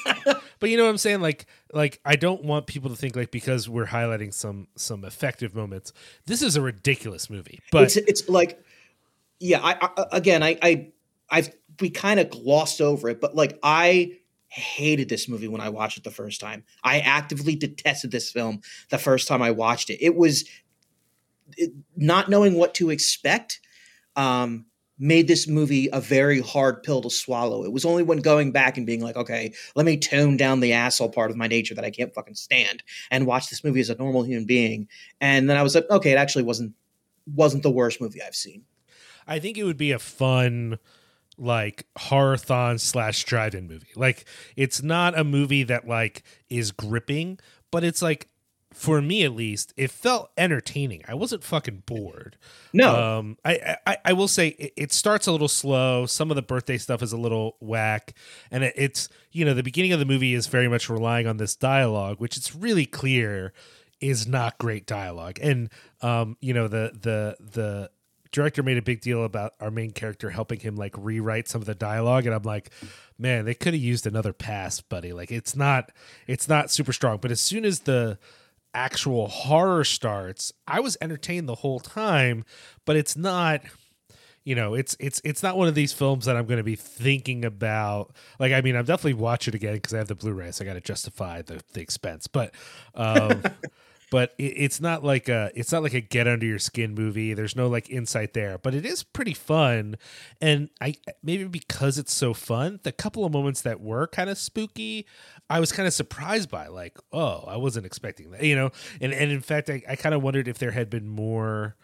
[0.61, 1.21] but you know what I'm saying?
[1.21, 5.55] Like like I don't want people to think like because we're highlighting some some effective
[5.55, 5.93] moments,
[6.27, 7.61] this is a ridiculous movie.
[7.73, 8.63] But it's it's like
[9.41, 10.93] yeah I, I again i i
[11.31, 11.51] i've
[11.81, 14.13] we kind of glossed over it but like i
[14.49, 18.61] hated this movie when i watched it the first time i actively detested this film
[18.91, 20.49] the first time i watched it it was
[21.57, 23.61] it, not knowing what to expect
[24.15, 24.67] um
[25.01, 27.65] made this movie a very hard pill to swallow.
[27.65, 30.75] It was only when going back and being like okay let me tone down the
[30.75, 33.91] asshole part of my nature that i can't fucking stand and watch this movie as
[33.91, 34.87] a normal human being.
[35.21, 36.75] And then i was like okay it actually wasn't
[37.35, 38.65] wasn't the worst movie i've seen.
[39.27, 40.79] I think it would be a fun
[41.39, 43.89] like horror-thon slash drive-in movie.
[43.97, 44.27] Like
[44.57, 47.39] it's not a movie that like is gripping,
[47.71, 48.29] but it's like
[48.73, 51.03] for me at least, it felt entertaining.
[51.09, 52.37] I wasn't fucking bored.
[52.73, 56.07] no Um, I, I I will say it, it starts a little slow.
[56.07, 58.15] Some of the birthday stuff is a little whack,
[58.51, 61.37] and it, it's you know the beginning of the movie is very much relying on
[61.39, 63.53] this dialogue, which it's really clear
[64.01, 65.39] is not great dialogue.
[65.43, 65.69] And
[66.01, 67.91] um, you know the the the
[68.33, 71.67] director made a big deal about our main character helping him like rewrite some of
[71.67, 72.71] the dialogue, and I'm like,
[73.19, 75.13] man, they could have used another pass, buddy.
[75.13, 75.91] Like it's not
[76.27, 78.19] it's not super strong, but as soon as the
[78.75, 82.45] actual horror starts, I was entertained the whole time,
[82.85, 83.63] but it's not
[84.45, 86.77] you know, it's it's it's not one of these films that I'm going to be
[86.77, 88.17] thinking about.
[88.39, 90.67] Like, I mean, I'm definitely watch it again because I have the Blu-ray, so I
[90.67, 92.27] got to justify the the expense.
[92.27, 92.55] But,
[92.95, 93.43] um,
[94.11, 97.33] but it, it's not like a it's not like a get under your skin movie.
[97.33, 99.97] There's no like insight there, but it is pretty fun.
[100.41, 104.37] And I maybe because it's so fun, the couple of moments that were kind of
[104.37, 105.07] spooky,
[105.49, 106.67] I was kind of surprised by.
[106.67, 108.71] Like, oh, I wasn't expecting that, you know.
[109.01, 111.77] And and in fact, I, I kind of wondered if there had been more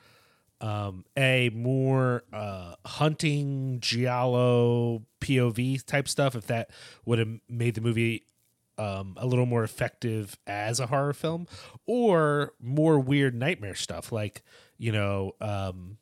[0.63, 6.71] um a more uh hunting giallo pov type stuff if that
[7.05, 8.25] would have made the movie
[8.79, 11.47] um a little more effective as a horror film
[11.87, 14.43] or more weird nightmare stuff like
[14.79, 15.97] you know um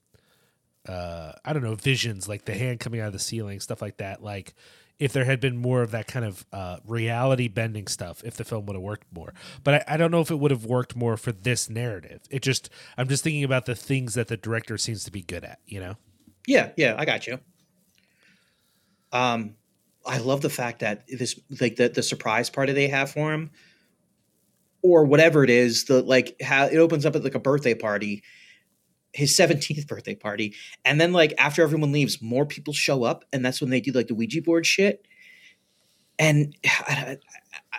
[0.88, 3.98] uh i don't know visions like the hand coming out of the ceiling stuff like
[3.98, 4.54] that like
[4.98, 8.44] if there had been more of that kind of uh, reality bending stuff, if the
[8.44, 9.34] film would have worked more.
[9.64, 12.20] But I, I don't know if it would have worked more for this narrative.
[12.30, 15.44] It just, I'm just thinking about the things that the director seems to be good
[15.44, 15.96] at, you know?
[16.46, 17.40] Yeah, yeah, I got you.
[19.12, 19.56] Um,
[20.06, 23.50] I love the fact that this, like the the surprise party they have for him,
[24.82, 28.22] or whatever it is, the like how it opens up at like a birthday party,
[29.12, 33.44] his 17th birthday party, and then like after everyone leaves, more people show up, and
[33.44, 35.06] that's when they do like the Ouija board shit.
[36.18, 37.18] And I,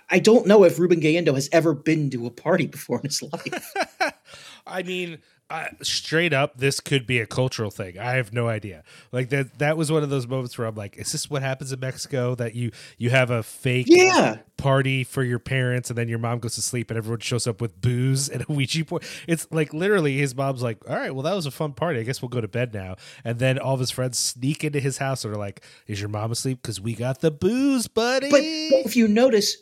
[0.09, 3.21] I don't know if Ruben Galindo has ever been to a party before in his
[3.21, 3.73] life.
[4.67, 5.19] I mean,
[5.50, 8.00] uh, straight up, this could be a cultural thing.
[8.00, 8.84] I have no idea.
[9.12, 11.72] Like that, that was one of those moments where I'm like, is this what happens
[11.72, 12.34] in Mexico?
[12.34, 14.38] That you you have a fake Yeah.
[14.58, 17.62] party for your parents, and then your mom goes to sleep, and everyone shows up
[17.62, 19.04] with booze and a Ouija board.
[19.28, 22.00] It's like literally his mom's like, all right, well that was a fun party.
[22.00, 22.96] I guess we'll go to bed now.
[23.24, 26.10] And then all of his friends sneak into his house and are like, is your
[26.10, 26.64] mom asleep?
[26.64, 28.32] Because we got the booze, buddy.
[28.32, 29.58] But if you notice,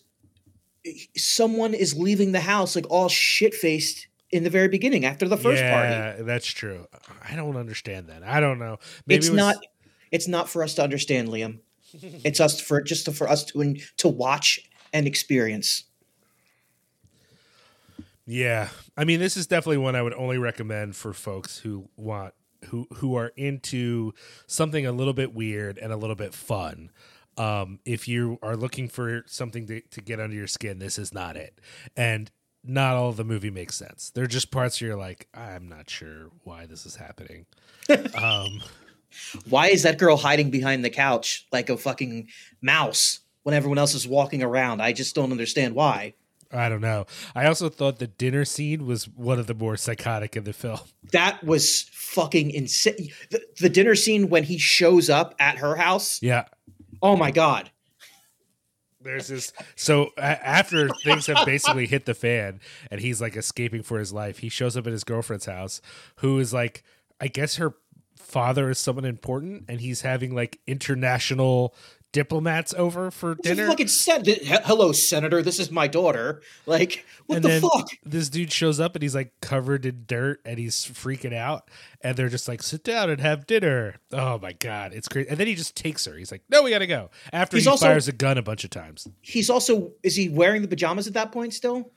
[1.16, 5.38] someone is leaving the house like all shit faced in the very beginning after the
[5.38, 6.24] first yeah, party.
[6.24, 6.88] that's true.
[7.24, 8.24] I don't understand that.
[8.24, 8.80] I don't know.
[9.06, 9.56] Maybe it's it was- not.
[10.12, 11.60] It's not for us to understand, Liam.
[12.24, 14.60] It's us for just to, for us to to watch
[14.92, 15.84] and experience.
[18.26, 22.34] Yeah, I mean, this is definitely one I would only recommend for folks who want
[22.66, 24.14] who who are into
[24.48, 26.90] something a little bit weird and a little bit fun.
[27.38, 31.14] Um, if you are looking for something to, to get under your skin, this is
[31.14, 31.60] not it.
[31.98, 32.32] And
[32.64, 34.12] not all of the movie makes sense.
[34.12, 37.46] There are just parts where you're like, I'm not sure why this is happening.
[38.16, 38.62] um,
[39.48, 42.30] Why is that girl hiding behind the couch like a fucking
[42.62, 44.82] mouse when everyone else is walking around?
[44.82, 46.14] I just don't understand why.
[46.52, 47.08] I don't know.
[47.36, 50.80] I also thought the dinner scene was one of the more psychotic in the film.
[51.12, 53.10] That was fucking insane.
[53.32, 56.22] The, the dinner scene when he shows up at her house.
[56.22, 56.46] Yeah,
[57.04, 57.70] Oh my god.
[59.04, 59.54] There's this.
[59.76, 64.40] So after things have basically hit the fan, and he's like escaping for his life,
[64.40, 65.82] he shows up at his girlfriend's house,
[66.18, 66.84] who is like,
[67.20, 67.76] I guess her
[68.16, 71.76] father is someone important, and he's having like international
[72.14, 73.68] diplomats over for a dinner.
[73.68, 75.42] fucking sen- he- Hello, Senator.
[75.42, 76.42] This is my daughter.
[76.66, 77.90] Like, what and the fuck?
[78.06, 81.70] this dude shows up and he's like covered in dirt and he's freaking out
[82.02, 85.28] and they're just like sit down and have dinner oh my god it's crazy.
[85.30, 87.70] and then he just takes her he's like no we gotta go after He's he
[87.70, 91.08] also- fires a gun a bunch of times He's also is he wearing the pajamas
[91.08, 91.92] at that point still?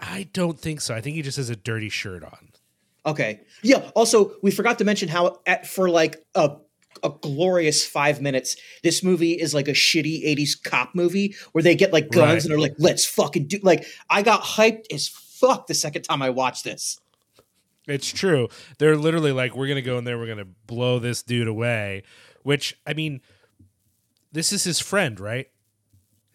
[0.00, 2.48] i don't think so i think he just has a dirty shirt on
[3.04, 3.40] Okay.
[3.64, 3.90] Yeah.
[3.96, 6.52] Also, we forgot to mention how at for like a
[7.02, 11.74] a glorious five minutes, this movie is like a shitty '80s cop movie where they
[11.74, 12.42] get like guns Right.
[12.44, 16.22] and they're like, "Let's fucking do." Like, I got hyped as fuck the second time
[16.22, 16.98] I watched this.
[17.88, 18.48] It's true.
[18.78, 22.04] They're literally like, we're gonna go in there, we're gonna blow this dude away.
[22.42, 23.20] Which I mean,
[24.30, 25.48] this is his friend, right?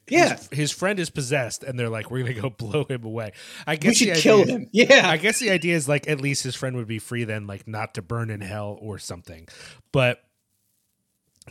[0.10, 3.34] Yeah, His, his friend is possessed, and they're like, we're gonna go blow him away.
[3.66, 4.70] I we guess should the kill idea- him.
[4.74, 7.46] Yeah, I guess the idea is like at least his friend would be free then,
[7.48, 9.48] like not to burn in hell or something.
[9.92, 10.22] But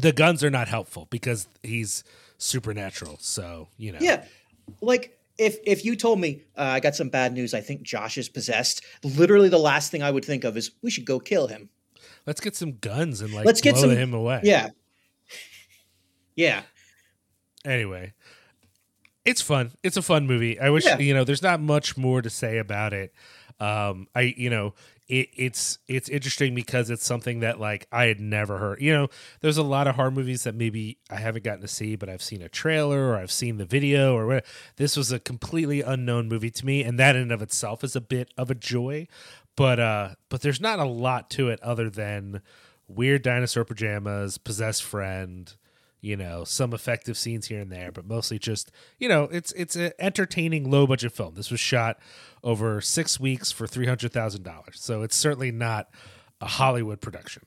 [0.00, 2.04] the guns are not helpful because he's
[2.38, 3.16] supernatural.
[3.20, 4.24] So you know, yeah.
[4.80, 8.18] Like if if you told me uh, I got some bad news, I think Josh
[8.18, 8.82] is possessed.
[9.04, 11.68] Literally, the last thing I would think of is we should go kill him.
[12.26, 14.40] let's get some guns and like Let's get blow some- him away.
[14.42, 14.68] Yeah,
[16.34, 16.62] yeah.
[17.64, 18.12] anyway
[19.24, 20.98] it's fun it's a fun movie i wish Yeah.
[20.98, 23.12] you know there's not much more to say about it
[23.58, 24.74] um i you know
[25.08, 29.08] it, it's it's interesting because it's something that like i had never heard you know
[29.40, 32.22] there's a lot of horror movies that maybe i haven't gotten to see but i've
[32.22, 34.46] seen a trailer or i've seen the video or whatever.
[34.76, 37.94] this was a completely unknown movie to me and that in and of itself is
[37.94, 39.06] a bit of a joy
[39.56, 42.42] but uh but there's not a lot to it other than
[42.88, 45.54] weird dinosaur pajamas possessed friend
[46.00, 49.74] you know some effective scenes here and there but mostly just you know it's it's
[49.76, 51.98] an entertaining low budget film this was shot
[52.44, 55.88] over six weeks for $300000 so it's certainly not
[56.40, 57.42] a hollywood production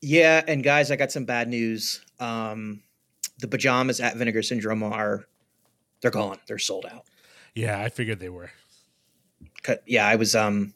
[0.00, 2.04] Yeah, and guys, I got some bad news.
[2.18, 2.82] Um,
[3.38, 5.24] the pajamas at Vinegar Syndrome are
[6.00, 6.38] they're gone.
[6.48, 7.04] They're sold out.
[7.54, 8.50] yeah i figured they were
[9.62, 10.74] cut- yeah, I was um.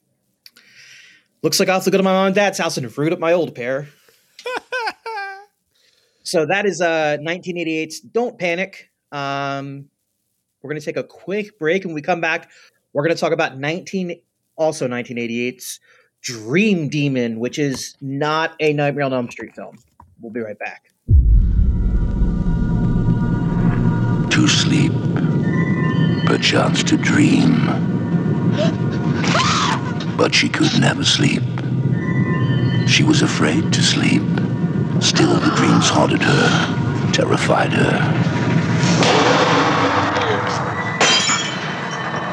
[1.42, 3.18] Looks like I'll have to go to my mom and dad's house and root up
[3.20, 3.88] my old pair.
[6.26, 8.90] So that is uh 1988's Don't Panic.
[9.12, 9.86] Um,
[10.60, 12.50] we're gonna take a quick break, and when we come back,
[12.92, 14.20] we're gonna talk about 19
[14.56, 15.80] also 1988's
[16.22, 19.78] Dream Demon, which is not a Nightmare on Elm Street film.
[20.20, 20.90] We'll be right back.
[24.36, 24.92] to sleep,
[26.26, 27.56] perchance to dream.
[30.16, 31.42] But she could never sleep.
[32.88, 34.22] She was afraid to sleep.
[35.00, 38.36] Still, the dreams haunted her, terrified her.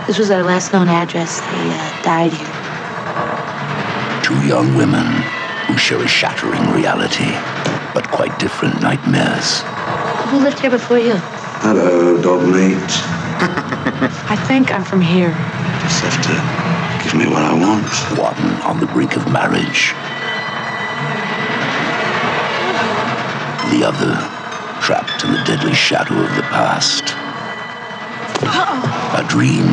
[0.08, 1.40] This was our last known address.
[1.40, 2.48] They uh, died here.
[4.24, 5.06] Two young women
[5.68, 7.32] who share a shattering reality,
[7.94, 9.62] but quite different nightmares.
[10.30, 11.16] Who lived here before you?
[11.64, 12.78] Hello, dog mate.
[14.30, 15.32] I think I'm from here.
[15.82, 17.86] Just have to give me what I want.
[18.18, 19.94] One on the brink of marriage.
[23.74, 24.14] The other
[24.86, 27.16] trapped in the deadly shadow of the past.
[29.18, 29.66] A dream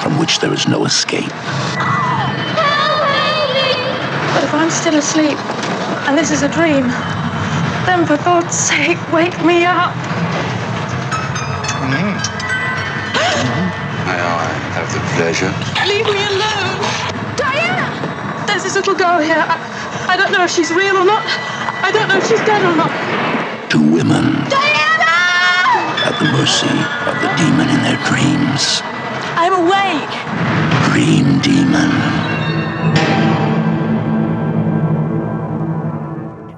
[0.00, 1.28] from which there is no escape.
[4.32, 5.36] But if I'm still asleep
[6.08, 6.88] and this is a dream,
[7.84, 9.92] then for God's sake, wake me up.
[11.76, 12.16] Mm-hmm.
[14.08, 14.48] May I
[14.80, 15.52] have the pleasure?
[15.84, 16.80] Leave me alone.
[17.36, 18.46] Diana!
[18.46, 19.44] There's this little girl here.
[19.46, 19.60] I,
[20.08, 21.60] I don't know if she's real or not.
[21.82, 22.89] I don't know if she's dead or not.
[23.68, 24.90] Two women Diana!
[26.02, 26.66] at the mercy
[27.06, 28.80] of the demon in their dreams.
[29.36, 30.10] I'm awake.
[30.90, 31.90] Dream demon.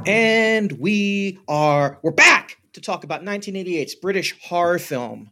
[0.07, 5.31] And we are we're back to talk about 1988's British horror film,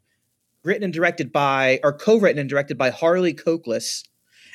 [0.64, 4.04] written and directed by or co-written and directed by Harley Cokeliss,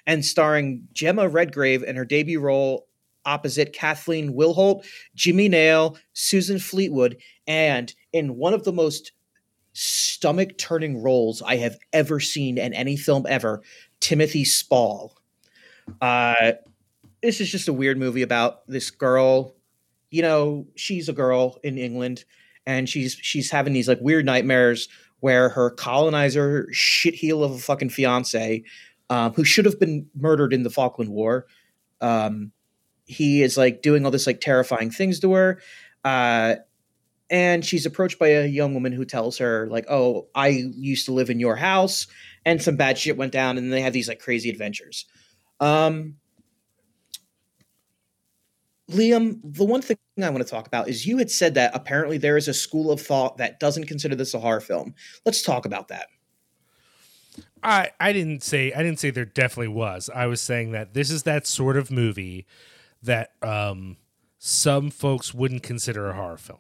[0.06, 2.88] and starring Jemma Redgrave in her debut role
[3.26, 7.18] opposite Kathleen Wilhoite, Jimmy Nail, Susan Fleetwood,
[7.48, 9.12] and in one of the most
[9.74, 13.62] stomach-turning roles I have ever seen in any film ever,
[14.00, 15.18] Timothy Spall.
[16.00, 16.54] Uh,
[17.22, 19.56] this is just a weird movie about this girl
[20.16, 22.24] you know she's a girl in england
[22.66, 24.88] and she's she's having these like weird nightmares
[25.20, 28.64] where her colonizer shitheel of a fucking fiance
[29.10, 31.48] um, who should have been murdered in the falkland war
[32.00, 32.52] um,
[33.06, 35.62] he is like doing all this like terrifying things to her
[36.04, 36.56] uh,
[37.30, 41.14] and she's approached by a young woman who tells her like oh i used to
[41.14, 42.08] live in your house
[42.46, 45.06] and some bad shit went down and they have these like crazy adventures
[45.60, 46.16] um,
[48.92, 52.18] Liam, the one thing I want to talk about is you had said that apparently
[52.18, 54.94] there is a school of thought that doesn't consider this a horror film.
[55.26, 56.08] Let's talk about that.
[57.64, 60.10] I I didn't say I didn't say there definitely was.
[60.14, 62.46] I was saying that this is that sort of movie
[63.06, 63.98] that um
[64.38, 66.60] some folks wouldn't consider a horror film.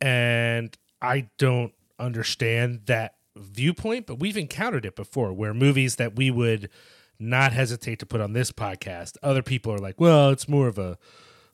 [0.00, 6.30] And I don't understand that viewpoint, but we've encountered it before where movies that we
[6.30, 6.68] would
[7.18, 10.78] not hesitate to put on this podcast, other people are like, "Well, it's more of
[10.78, 10.98] a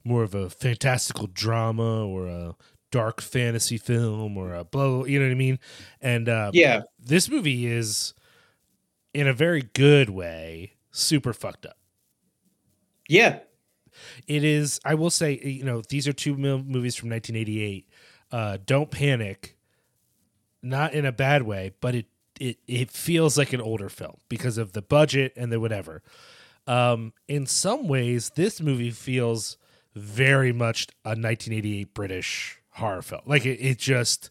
[0.04, 2.54] more of a fantastical drama or a
[2.90, 5.58] dark fantasy film or a blah, blah you know what I mean?"
[6.00, 6.82] And uh Yeah.
[6.98, 8.14] this movie is
[9.14, 11.78] in a very good way super fucked up.
[13.08, 13.40] Yeah.
[14.26, 17.88] It is I will say, you know, these are two movies from 1988.
[18.32, 19.56] Uh Don't Panic
[20.62, 22.06] not in a bad way, but it
[22.40, 26.02] it it feels like an older film because of the budget and the whatever.
[26.66, 29.58] Um, in some ways, this movie feels
[29.94, 33.20] very much a 1988 British horror film.
[33.26, 34.30] Like it, it just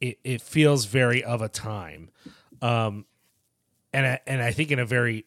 [0.00, 2.10] it it feels very of a time,
[2.62, 3.06] um,
[3.92, 5.24] and I, and I think in a very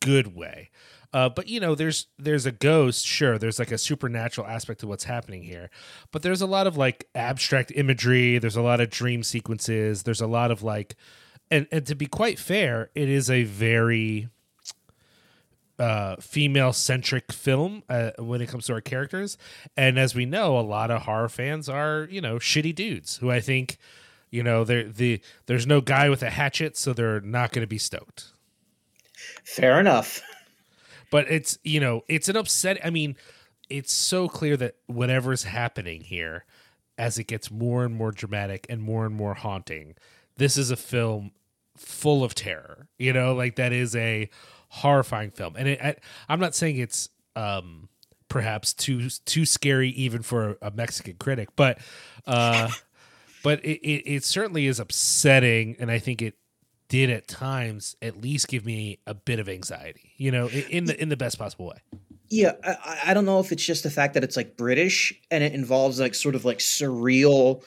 [0.00, 0.70] good way.
[1.18, 3.38] Uh, but you know, there's there's a ghost, sure.
[3.38, 5.68] There's like a supernatural aspect to what's happening here,
[6.12, 8.38] but there's a lot of like abstract imagery.
[8.38, 10.04] There's a lot of dream sequences.
[10.04, 10.94] There's a lot of like,
[11.50, 14.28] and and to be quite fair, it is a very
[15.80, 19.36] uh, female centric film uh, when it comes to our characters.
[19.76, 23.28] And as we know, a lot of horror fans are you know shitty dudes who
[23.28, 23.76] I think
[24.30, 27.68] you know they're the there's no guy with a hatchet, so they're not going to
[27.68, 28.26] be stoked
[29.42, 30.22] Fair enough.
[31.10, 33.16] but it's you know it's an upset i mean
[33.68, 36.44] it's so clear that whatever's happening here
[36.96, 39.94] as it gets more and more dramatic and more and more haunting
[40.36, 41.30] this is a film
[41.76, 43.34] full of terror you know?
[43.34, 44.28] Like that is a
[44.68, 45.54] horrifying film.
[45.56, 45.96] And it, I,
[46.28, 47.88] i'm not saying it's um
[48.28, 51.78] perhaps too too scary even for a mexican critic but
[52.26, 52.70] uh
[53.42, 56.34] but it, it, it certainly is upsetting and i think it
[56.88, 60.12] did at times at least give me a bit of anxiety.
[60.16, 61.98] You know, in, the in the best possible way.
[62.30, 65.42] Yeah, I, I don't know if it's just the fact that it's like British and
[65.42, 67.62] it involves like sort of like surreal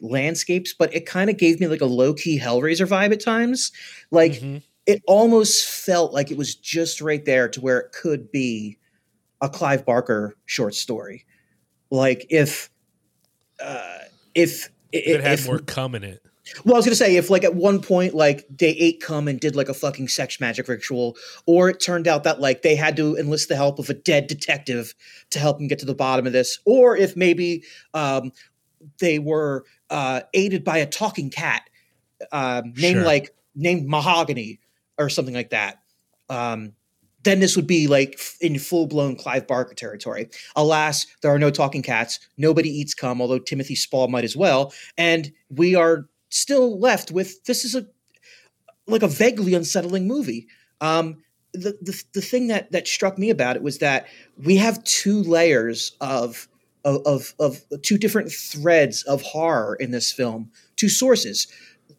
[0.00, 3.72] landscapes, but it kind of gave me like a low key Hellraiser vibe at times.
[4.10, 4.62] Like Mhm.
[4.86, 8.78] it almost felt like it was just right there to where it could be
[9.42, 11.26] a Clive Barker short story.
[11.90, 12.70] Like if,
[13.60, 13.98] uh,
[14.34, 16.22] if It had if, more cum in it.
[16.64, 19.40] Well, I was gonna say if like at one point like they ate cum and
[19.40, 21.16] did like a fucking sex magic ritual,
[21.46, 24.26] or it turned out that like they had to enlist the help of a dead
[24.26, 24.94] detective
[25.30, 28.32] to help them get to the bottom of this, or if maybe um,
[29.00, 31.62] they were uh, aided by a talking cat
[32.32, 33.04] um, named Sure.
[33.04, 34.60] like named Mahogany
[34.98, 35.78] or something like that.
[36.28, 36.72] Um,
[37.22, 40.28] then this would be like in full blown Clive Barker territory.
[40.54, 42.20] Alas, there are no talking cats.
[42.38, 44.72] Nobody eats cum, although Timothy Spall might as well.
[44.96, 46.06] And we are
[46.36, 47.86] still left with this is a
[48.86, 50.46] like a vaguely unsettling movie.
[50.80, 51.22] Um,
[51.52, 54.06] the, the the thing that that struck me about it was that
[54.36, 56.48] we have two layers of
[56.84, 61.48] of of, of two different threads of horror in this film, two sources.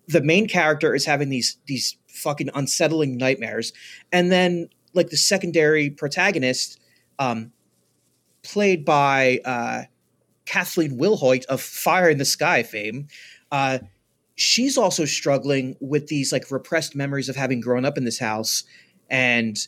[0.07, 3.73] The main character is having these these fucking unsettling nightmares,
[4.11, 6.79] and then like the secondary protagonist,
[7.19, 7.51] um,
[8.43, 9.83] played by uh,
[10.45, 13.07] Kathleen Wilhoite of Fire in the Sky fame,
[13.51, 13.79] uh,
[14.37, 18.63] she's also struggling with these like repressed memories of having grown up in this house
[19.09, 19.67] and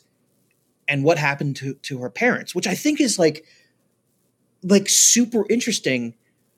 [0.88, 3.44] and what happened to to her parents, which I think is like
[4.62, 6.14] like super interesting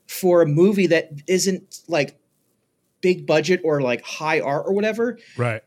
[0.06, 2.18] for a movie that isn't like
[3.00, 5.18] big budget or like high art or whatever.
[5.36, 5.62] Right.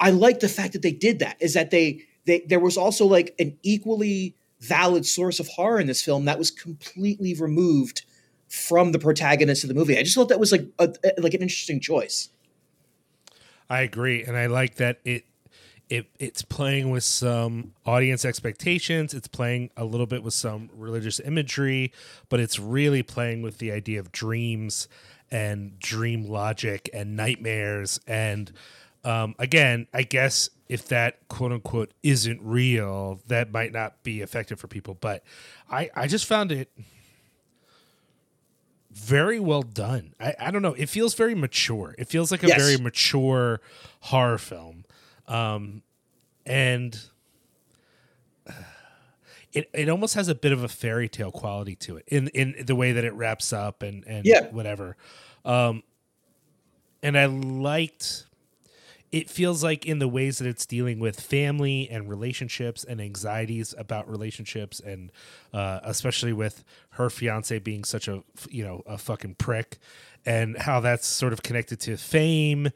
[0.00, 1.36] I like the fact that they did that.
[1.40, 5.88] Is that they they there was also like an equally valid source of horror in
[5.88, 8.06] this film that was completely removed
[8.52, 9.96] from the protagonist of the movie.
[9.96, 12.28] I just thought that was like a, like an interesting choice.
[13.70, 15.24] I agree, and I like that it
[15.88, 19.14] it it's playing with some audience expectations.
[19.14, 21.94] It's playing a little bit with some religious imagery,
[22.28, 24.86] but it's really playing with the idea of dreams
[25.30, 28.00] and dream logic and nightmares.
[28.06, 28.52] And
[29.02, 34.60] um, again, I guess if that quote unquote isn't real, that might not be effective
[34.60, 34.98] for people.
[35.00, 35.24] But
[35.70, 36.70] I I just found it
[38.92, 40.14] very well done.
[40.20, 40.74] I, I don't know.
[40.74, 41.94] It feels very mature.
[41.98, 42.60] It feels like a Yes.
[42.60, 43.60] very mature
[44.00, 44.84] horror film.
[45.26, 45.82] Um,
[46.44, 46.98] and
[49.52, 52.54] it, it almost has a bit of a fairy tale quality to it in, in
[52.66, 54.48] the way that it wraps up and, and Yeah.
[54.50, 54.96] whatever.
[55.44, 55.82] Um,
[57.02, 58.26] and I liked
[59.12, 63.74] it feels like in the ways that it's dealing with family and relationships and anxieties
[63.76, 65.12] about relationships and
[65.52, 69.78] uh, especially with her fiance being such a you know a fucking prick
[70.24, 72.70] and how that's sort of connected to fame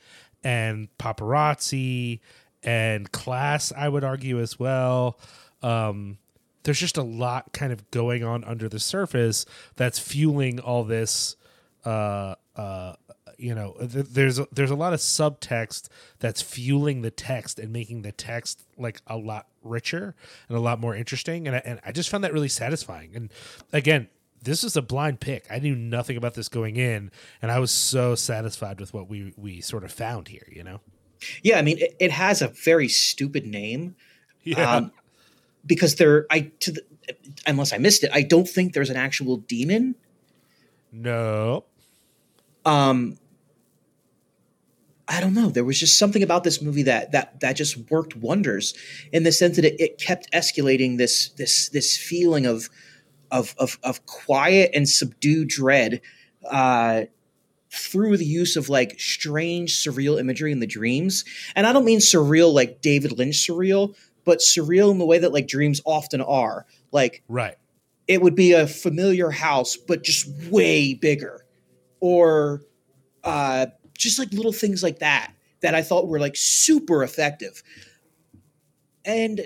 [0.44, 2.20] and paparazzi
[2.62, 5.18] and class i would argue as well.
[5.62, 6.18] Um,
[6.66, 11.36] there's just a lot kind of going on under the surface that's fueling all this
[11.84, 12.94] uh, uh,
[13.38, 17.72] you know th- there's a, there's a lot of subtext that's fueling the text and
[17.72, 20.14] making the text like a lot richer
[20.48, 23.32] and a lot more interesting and I, and I just found that really satisfying and
[23.72, 24.08] again
[24.42, 27.10] this is a blind pick I knew nothing about this going in
[27.42, 30.80] and I was so satisfied with what we we sort of found here you know
[31.42, 33.96] Yeah, I mean, it, it has a very stupid name.
[34.42, 34.76] Yeah.
[34.76, 34.92] Um,
[35.64, 36.82] because there, I to the,
[37.46, 39.96] unless I missed it, I don't think there's an actual demon.
[40.92, 41.64] no
[42.64, 43.18] Um,
[45.08, 45.50] I don't know.
[45.50, 48.74] There was just something about this movie that that that just worked wonders
[49.12, 52.68] in the sense that it, it kept escalating this this this feeling of
[53.30, 56.00] of of, of quiet and subdued dread
[56.50, 57.04] uh,
[57.70, 61.24] through the use of like strange surreal imagery in the dreams.
[61.54, 65.32] And I don't mean surreal like David Lynch surreal, but surreal in the way that
[65.32, 66.66] like dreams often are.
[66.90, 67.56] Like right
[68.08, 71.44] it would be a familiar house, but just way bigger,
[72.00, 72.62] or
[73.24, 73.66] uh,
[73.96, 77.62] just like little things like that that I thought were like super effective.
[79.04, 79.40] And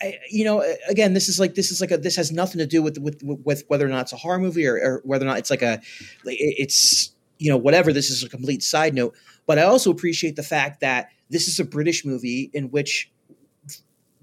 [0.00, 2.66] I, you know, again, this is like this is like a this has nothing to
[2.66, 5.28] do with with with whether or not it's a horror movie or, or whether or
[5.28, 5.80] not it's like a
[6.24, 7.92] it's you know whatever.
[7.92, 9.14] This is a complete side note,
[9.46, 13.10] but I also appreciate the fact that this is a British movie in which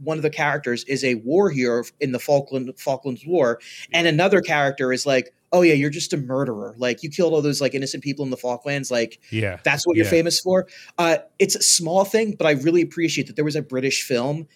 [0.03, 3.59] one of the characters is a war hero in the Falkland Falklands War,
[3.93, 6.75] and another character is like, "Oh yeah, you're just a murderer.
[6.77, 8.89] Like you killed all those like innocent people in the Falklands.
[8.91, 10.11] Like yeah that's what you're Yeah.
[10.11, 10.67] famous for."
[10.97, 14.47] Uh, it's a small thing, but I really appreciate that there was a British film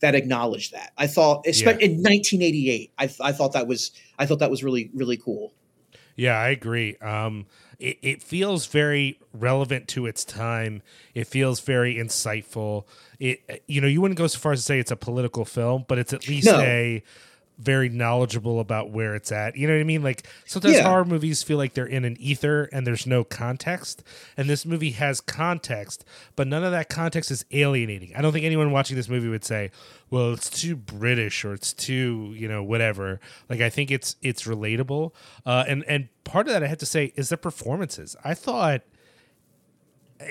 [0.00, 0.92] that acknowledged that.
[0.98, 4.64] I thought, especially in 1988, I, th- I thought that was I thought that was
[4.64, 5.52] really really cool.
[6.16, 6.96] Yeah, I agree.
[6.96, 7.46] Um,
[7.78, 10.82] it, it feels very relevant to its time.
[11.14, 12.84] It feels very insightful.
[13.18, 15.84] It, you know, you wouldn't go so far as to say it's a political film,
[15.88, 16.60] but it's at least No.
[16.60, 17.02] a
[17.58, 19.56] very knowledgeable about where it's at.
[19.56, 20.02] You know what I mean?
[20.02, 20.82] Like sometimes Yeah.
[20.88, 24.02] horror movies feel like they're in an ether and there's no context.
[24.36, 26.04] And this movie has context,
[26.34, 28.12] but none of that context is alienating.
[28.16, 29.70] I don't think anyone watching this movie would say,
[30.10, 34.42] "Well, it's too British or it's too, you know, whatever." Like I think it's it's
[34.44, 35.12] relatable.
[35.46, 38.16] Uh, and and part of that I have to say is the performances.
[38.24, 38.82] I thought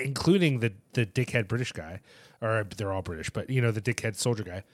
[0.00, 2.00] including the the dickhead British guy,
[2.40, 4.64] or they're all British, but you know the dickhead soldier guy.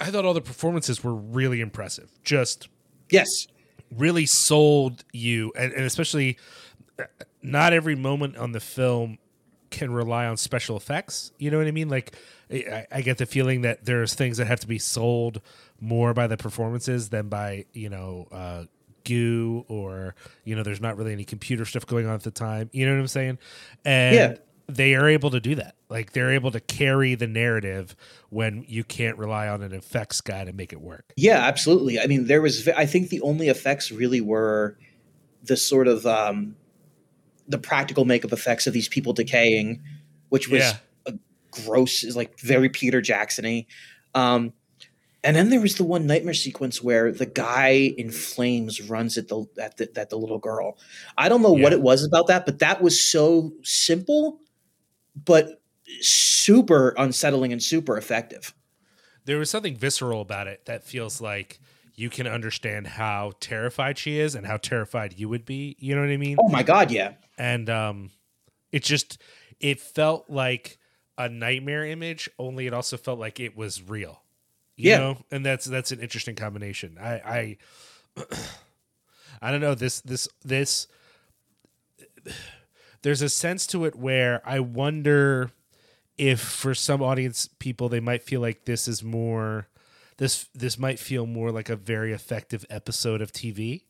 [0.00, 2.10] I thought all the performances were really impressive.
[2.22, 2.68] Just
[3.10, 3.46] Yes.
[3.94, 6.36] really sold you, and, and especially
[6.98, 7.04] uh,
[7.42, 9.18] not every moment on the film
[9.70, 11.32] can rely on special effects.
[11.38, 11.88] You know what I mean?
[11.88, 12.14] Like
[12.50, 15.40] I, I get the feeling that there's things that have to be sold
[15.80, 18.64] more by the performances than by you know uh,
[19.04, 20.14] goo or
[20.44, 22.70] you know there's not really any computer stuff going on at the time.
[22.72, 23.38] You know what I'm saying?
[23.84, 24.34] And Yeah.
[24.68, 25.76] They are able to do that.
[25.88, 27.94] Like they're able to carry the narrative
[28.30, 31.12] when you can't rely on an effects guy to make it work.
[31.16, 32.00] Yeah, absolutely.
[32.00, 32.66] I mean, there was.
[32.68, 34.76] I think the only effects really were
[35.44, 36.56] the sort of um,
[37.46, 39.82] the practical makeup effects of these people decaying,
[40.30, 40.76] which was Yeah.
[41.06, 41.14] a
[41.52, 43.66] gross, is like very Peter Jackson-y.
[44.14, 44.52] Um,
[45.22, 49.28] and then there was the one nightmare sequence where the guy in flames runs at
[49.28, 50.78] the at the, at the little girl.
[51.18, 54.40] I don't know what it was about that, but that was so simple,
[55.24, 55.60] but
[56.00, 58.54] super unsettling and super effective.
[59.24, 61.58] there was something visceral about it that feels like
[61.94, 65.74] you can understand how terrified she is and how terrified you would be.
[65.78, 66.36] You know what I mean?
[66.38, 67.14] Oh my god, yeah.
[67.38, 68.10] And um
[68.72, 69.20] it just
[69.60, 70.78] it felt like
[71.18, 74.22] a nightmare image, only it also felt like it was real.
[74.76, 74.98] You Yeah.
[74.98, 75.18] know?
[75.30, 76.98] And that's that's an interesting combination.
[77.00, 77.56] I I
[79.42, 80.86] I don't know, this this this
[83.06, 85.52] there's a sense to it where I wonder
[86.18, 89.68] if for some audience people they might feel like this is more
[90.16, 93.84] this this might feel more like a very effective episode of TV.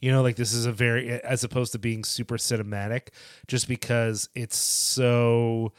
[0.00, 3.10] You know, like this is a very as opposed to being super cinematic
[3.46, 5.72] just because it's so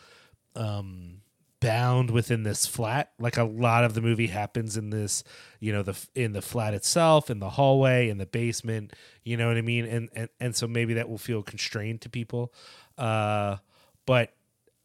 [0.55, 1.17] um
[1.59, 3.11] bound within this flat.
[3.19, 5.23] Like a lot of the movie happens in this
[5.59, 8.93] you know the in the flat itself in the hallway in the basement
[9.23, 9.85] you know what i mean?
[9.85, 12.53] And and, and so maybe that will feel constrained to people.
[12.97, 13.57] Uh
[14.05, 14.33] but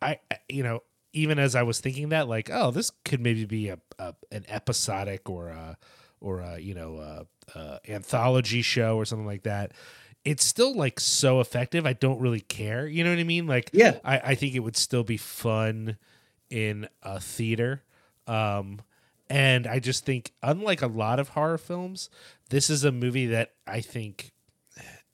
[0.01, 0.19] i
[0.49, 0.82] you know
[1.12, 4.44] even as i was thinking that like oh this could maybe be a, a an
[4.49, 5.77] episodic or a
[6.20, 7.27] or a you know a,
[7.59, 9.73] a anthology show or something like that
[10.24, 12.86] it's still like so effective i don't really care.
[12.86, 13.47] You know what i mean?
[13.47, 13.99] Like Yeah.
[14.05, 15.97] i, I think it would still be fun
[16.52, 17.82] in a theater
[18.26, 18.80] um
[19.30, 22.10] and i just think unlike a lot of horror films
[22.50, 24.32] this is a movie that i think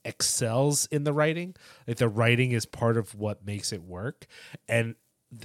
[0.05, 1.55] excels in the writing.
[1.87, 4.27] Like the writing is part of what makes it work.
[4.67, 4.95] And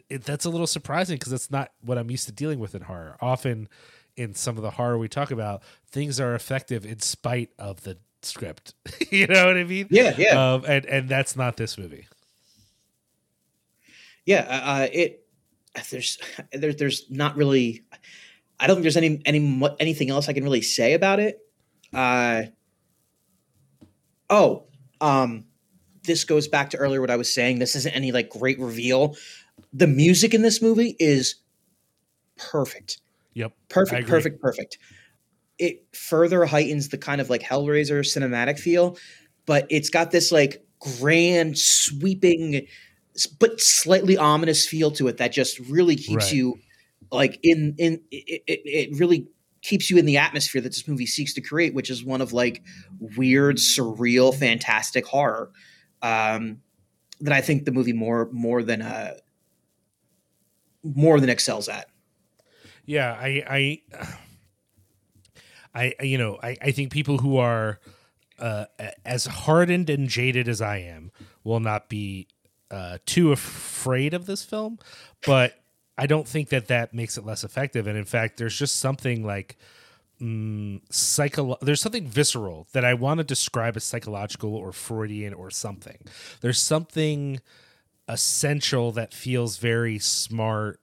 [0.09, 2.83] it, that's a little surprising because that's not what i'm used to dealing with in
[2.83, 3.17] horror.
[3.21, 3.69] Often
[4.17, 7.99] in some of the horror we talk about things are effective in spite of the
[8.23, 8.75] script.
[9.11, 9.87] You know what i mean?
[9.91, 10.55] Yeah, yeah.
[10.55, 12.09] um, and and that's not this movie.
[14.25, 15.24] Yeah uh, it
[15.91, 16.19] there's
[16.53, 17.85] there's there's not really
[18.59, 21.39] i don't think there's any any anything else i can really say about it.
[21.93, 22.43] Uh
[24.29, 24.65] oh
[25.01, 25.45] um
[26.05, 27.59] this goes back to earlier what i was saying.
[27.59, 29.17] This isn't any like great reveal.
[29.73, 31.37] The music in this movie is
[32.37, 33.01] perfect.
[33.35, 34.79] Yep perfect perfect perfect.
[35.59, 38.97] It further heightens the kind of like hellraiser cinematic feel
[39.47, 42.67] but it's got this like grand sweeping
[43.39, 46.33] but slightly ominous feel to it that just really keeps Right.
[46.33, 46.59] you
[47.13, 49.29] like in in it, it, it really
[49.63, 52.33] keeps you in the atmosphere that this movie seeks to create which is one of
[52.33, 52.63] like
[53.17, 55.51] weird surreal fantastic horror
[56.03, 56.61] um
[57.21, 59.15] that i think the movie more more than uh
[60.83, 61.89] more than excels at
[62.85, 64.19] Yeah, I, I,
[65.75, 67.81] I, you know, I, I think people who are
[68.39, 68.67] uh,
[69.05, 71.11] as hardened and jaded as I am
[71.43, 72.29] will not be
[72.75, 74.79] uh, too afraid of this film,
[75.27, 75.55] but
[75.97, 77.87] I don't think that that makes it less effective.
[77.87, 79.57] And in fact, there's just something like
[80.21, 81.57] mm, psycho.
[81.63, 85.99] There's something visceral that I want to describe as psychological or Freudian or something.
[86.41, 87.41] There's something
[88.09, 90.83] essential that feels very smart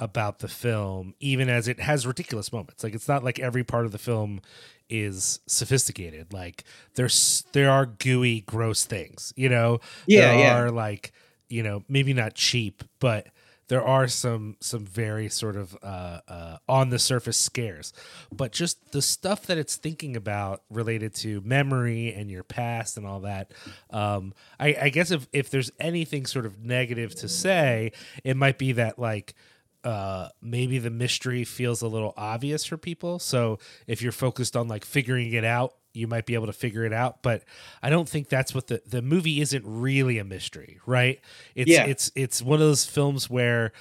[0.00, 2.84] about the film, even as it has ridiculous moments.
[2.84, 4.40] Like it's not like every part of the film
[4.88, 6.32] is sophisticated.
[6.32, 9.32] Like there's there are gooey, gross things.
[9.36, 10.58] You know, Yeah, there yeah.
[10.58, 11.12] are like
[11.48, 13.28] you know maybe not cheap, but
[13.68, 17.92] there are some some very sort of uh, uh, on the surface scares,
[18.32, 23.06] but just the stuff that it's thinking about related to memory and your past and
[23.06, 23.52] all that.
[23.90, 27.92] Um, I, I guess if if there's anything sort of negative to say,
[28.24, 29.34] it might be that like
[29.84, 34.66] uh maybe the mystery feels a little obvious for people so if you're focused on
[34.66, 37.42] like figuring it out you might be able to figure it out but
[37.82, 41.20] i don't think that's what the the movie isn't really a mystery right?
[41.54, 41.86] It's Yeah.
[41.86, 43.72] it's it's one of those films where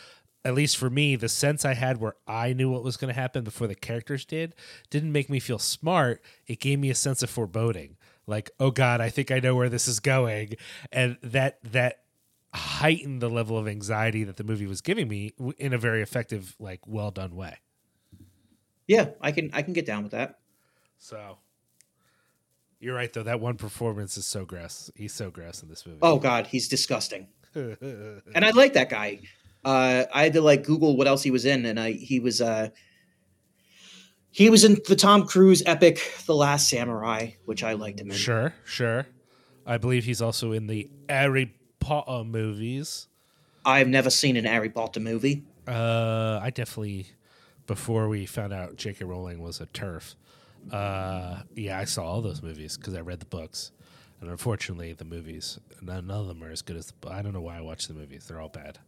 [0.45, 3.19] at least for me the sense i had where i knew what was going to
[3.19, 4.55] happen before the characters did
[4.89, 6.21] didn't make me feel smart.
[6.47, 7.97] It gave me a sense of foreboding.
[8.25, 10.55] Like oh god i think i know where this is going.
[10.91, 12.03] And that that
[12.53, 16.55] heightened the level of anxiety that the movie was giving me in a very effective
[16.59, 17.57] like well done way.
[18.88, 20.39] Yeah, I can I can get down with that.
[20.97, 21.38] so
[22.79, 25.99] you're right though that one performance is so gross he's so gross in this movie
[26.01, 27.27] Oh god, he's disgusting.
[27.55, 29.19] and I like that guy.
[29.65, 32.39] Uh, I had to like Google what else he was in, and I he was
[32.41, 32.69] uh,
[34.31, 38.15] he was in the Tom Cruise epic The Last Samurai, which I liked him in.
[38.15, 39.07] Sure, sure.
[39.65, 43.07] I believe he's also in the Harry Potter movies.
[43.65, 45.43] I've never seen an Harry Potter movie.
[45.67, 47.07] Uh, I definitely,
[47.65, 49.03] before we found out J.K.
[49.05, 50.15] Rowling was a TERF,
[50.71, 53.71] uh, yeah, I saw all those movies because I read the books.
[54.19, 57.09] And unfortunately, the movies, none of them are as good as the.
[57.09, 58.79] I don't know why I watch the movies; they're all bad.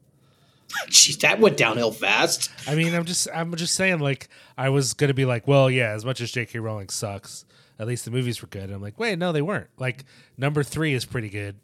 [0.90, 2.52] Jeez, that went downhill fast.
[2.68, 4.28] I mean, I'm just, I'm just saying, like,
[4.58, 6.60] I was gonna be like, well, yeah, as much as J.K.
[6.60, 7.46] Rowling sucks,
[7.78, 8.64] at least the movies were good.
[8.64, 9.70] And I'm like, wait, no, they weren't.
[9.78, 10.06] Like,
[10.38, 11.56] number three is pretty good.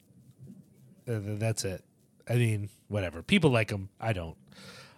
[1.07, 1.83] Uh, that's it.
[2.27, 3.21] I mean, whatever.
[3.21, 3.89] People like him.
[3.99, 4.37] I don't.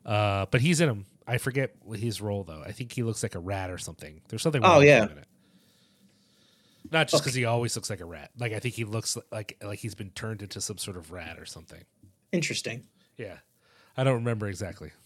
[0.05, 1.05] Uh, but he's in him.
[1.27, 2.63] I forget what his role though.
[2.65, 4.21] I think he looks like a rat or something.
[4.29, 4.63] There's something.
[4.63, 5.03] Oh, wrong with yeah.
[5.03, 5.27] him in it.
[6.89, 8.31] Not just because he always looks like a rat.
[8.39, 11.37] Like I think he looks like like he's been turned into some sort of rat
[11.37, 11.83] or something.
[12.31, 12.85] Interesting.
[13.17, 13.37] Yeah,
[13.97, 14.91] I don't remember exactly.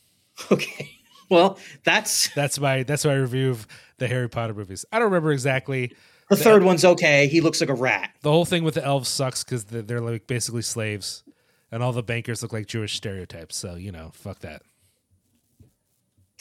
[0.51, 0.97] Okay.
[1.29, 3.65] Well, that's That's my that's my review of
[3.99, 4.85] the Harry Potter movies.
[4.91, 5.95] I don't remember exactly.
[6.29, 7.27] the third one's okay.
[7.27, 8.11] He looks like a rat.
[8.21, 11.23] The whole thing with the elves sucks because they're, they're like basically slaves,
[11.71, 13.55] and all the bankers look like Jewish stereotypes.
[13.55, 14.63] So you know, fuck that.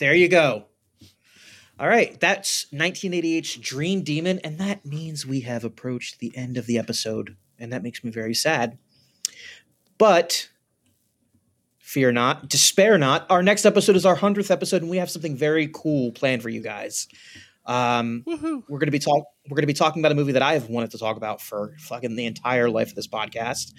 [0.01, 0.65] There you go.
[1.79, 6.65] All right, that's 1988's Dream Demon, and that means we have approached the end of
[6.65, 8.79] the episode, and that makes me very sad.
[9.99, 10.49] But
[11.79, 13.27] fear not, despair not.
[13.31, 16.49] Our next episode is our hundredth episode, and we have something very cool planned for
[16.49, 17.07] you guys.
[17.67, 18.23] Um,
[18.71, 19.25] we're gonna be talk.
[19.51, 21.75] We're gonna be talking about a movie that I have wanted to talk about for
[21.79, 23.75] fucking the entire life of this podcast,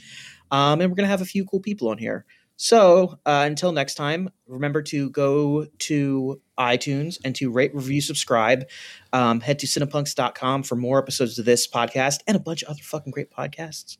[0.51, 2.25] um, and we're gonna have a few cool people on here.
[2.63, 8.69] So uh, until next time, remember to go to iTunes and to rate, review, subscribe.
[9.11, 12.83] Um, head to cinepunx.com for more episodes of this podcast and a bunch of other
[12.83, 13.97] fucking great podcasts.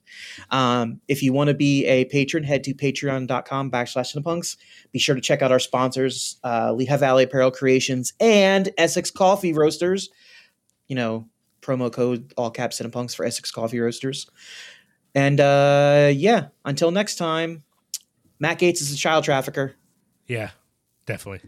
[0.51, 4.57] Um, if you want to be a patron, head to patreon.com backslash cinepunx.
[4.91, 9.53] Be sure to check out our sponsors, uh, Lehigh Valley Apparel Creations and Essex Coffee
[9.53, 10.11] Roasters.
[10.88, 11.27] You know,
[11.63, 14.29] promo code all caps cinepunx for Essex Coffee Roasters.
[15.15, 17.63] And uh, yeah, until next time.
[18.41, 19.76] Matt Gaetz is a child trafficker.
[20.26, 20.49] Yeah,
[21.05, 21.47] definitely.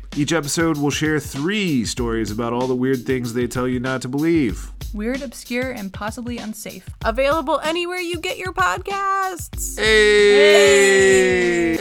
[0.15, 4.01] Each episode will share three stories about all the weird things they tell you not
[4.01, 4.71] to believe.
[4.93, 6.89] Weird, obscure, and possibly unsafe.
[7.05, 9.79] Available anywhere you get your podcasts.
[9.79, 11.79] Hey!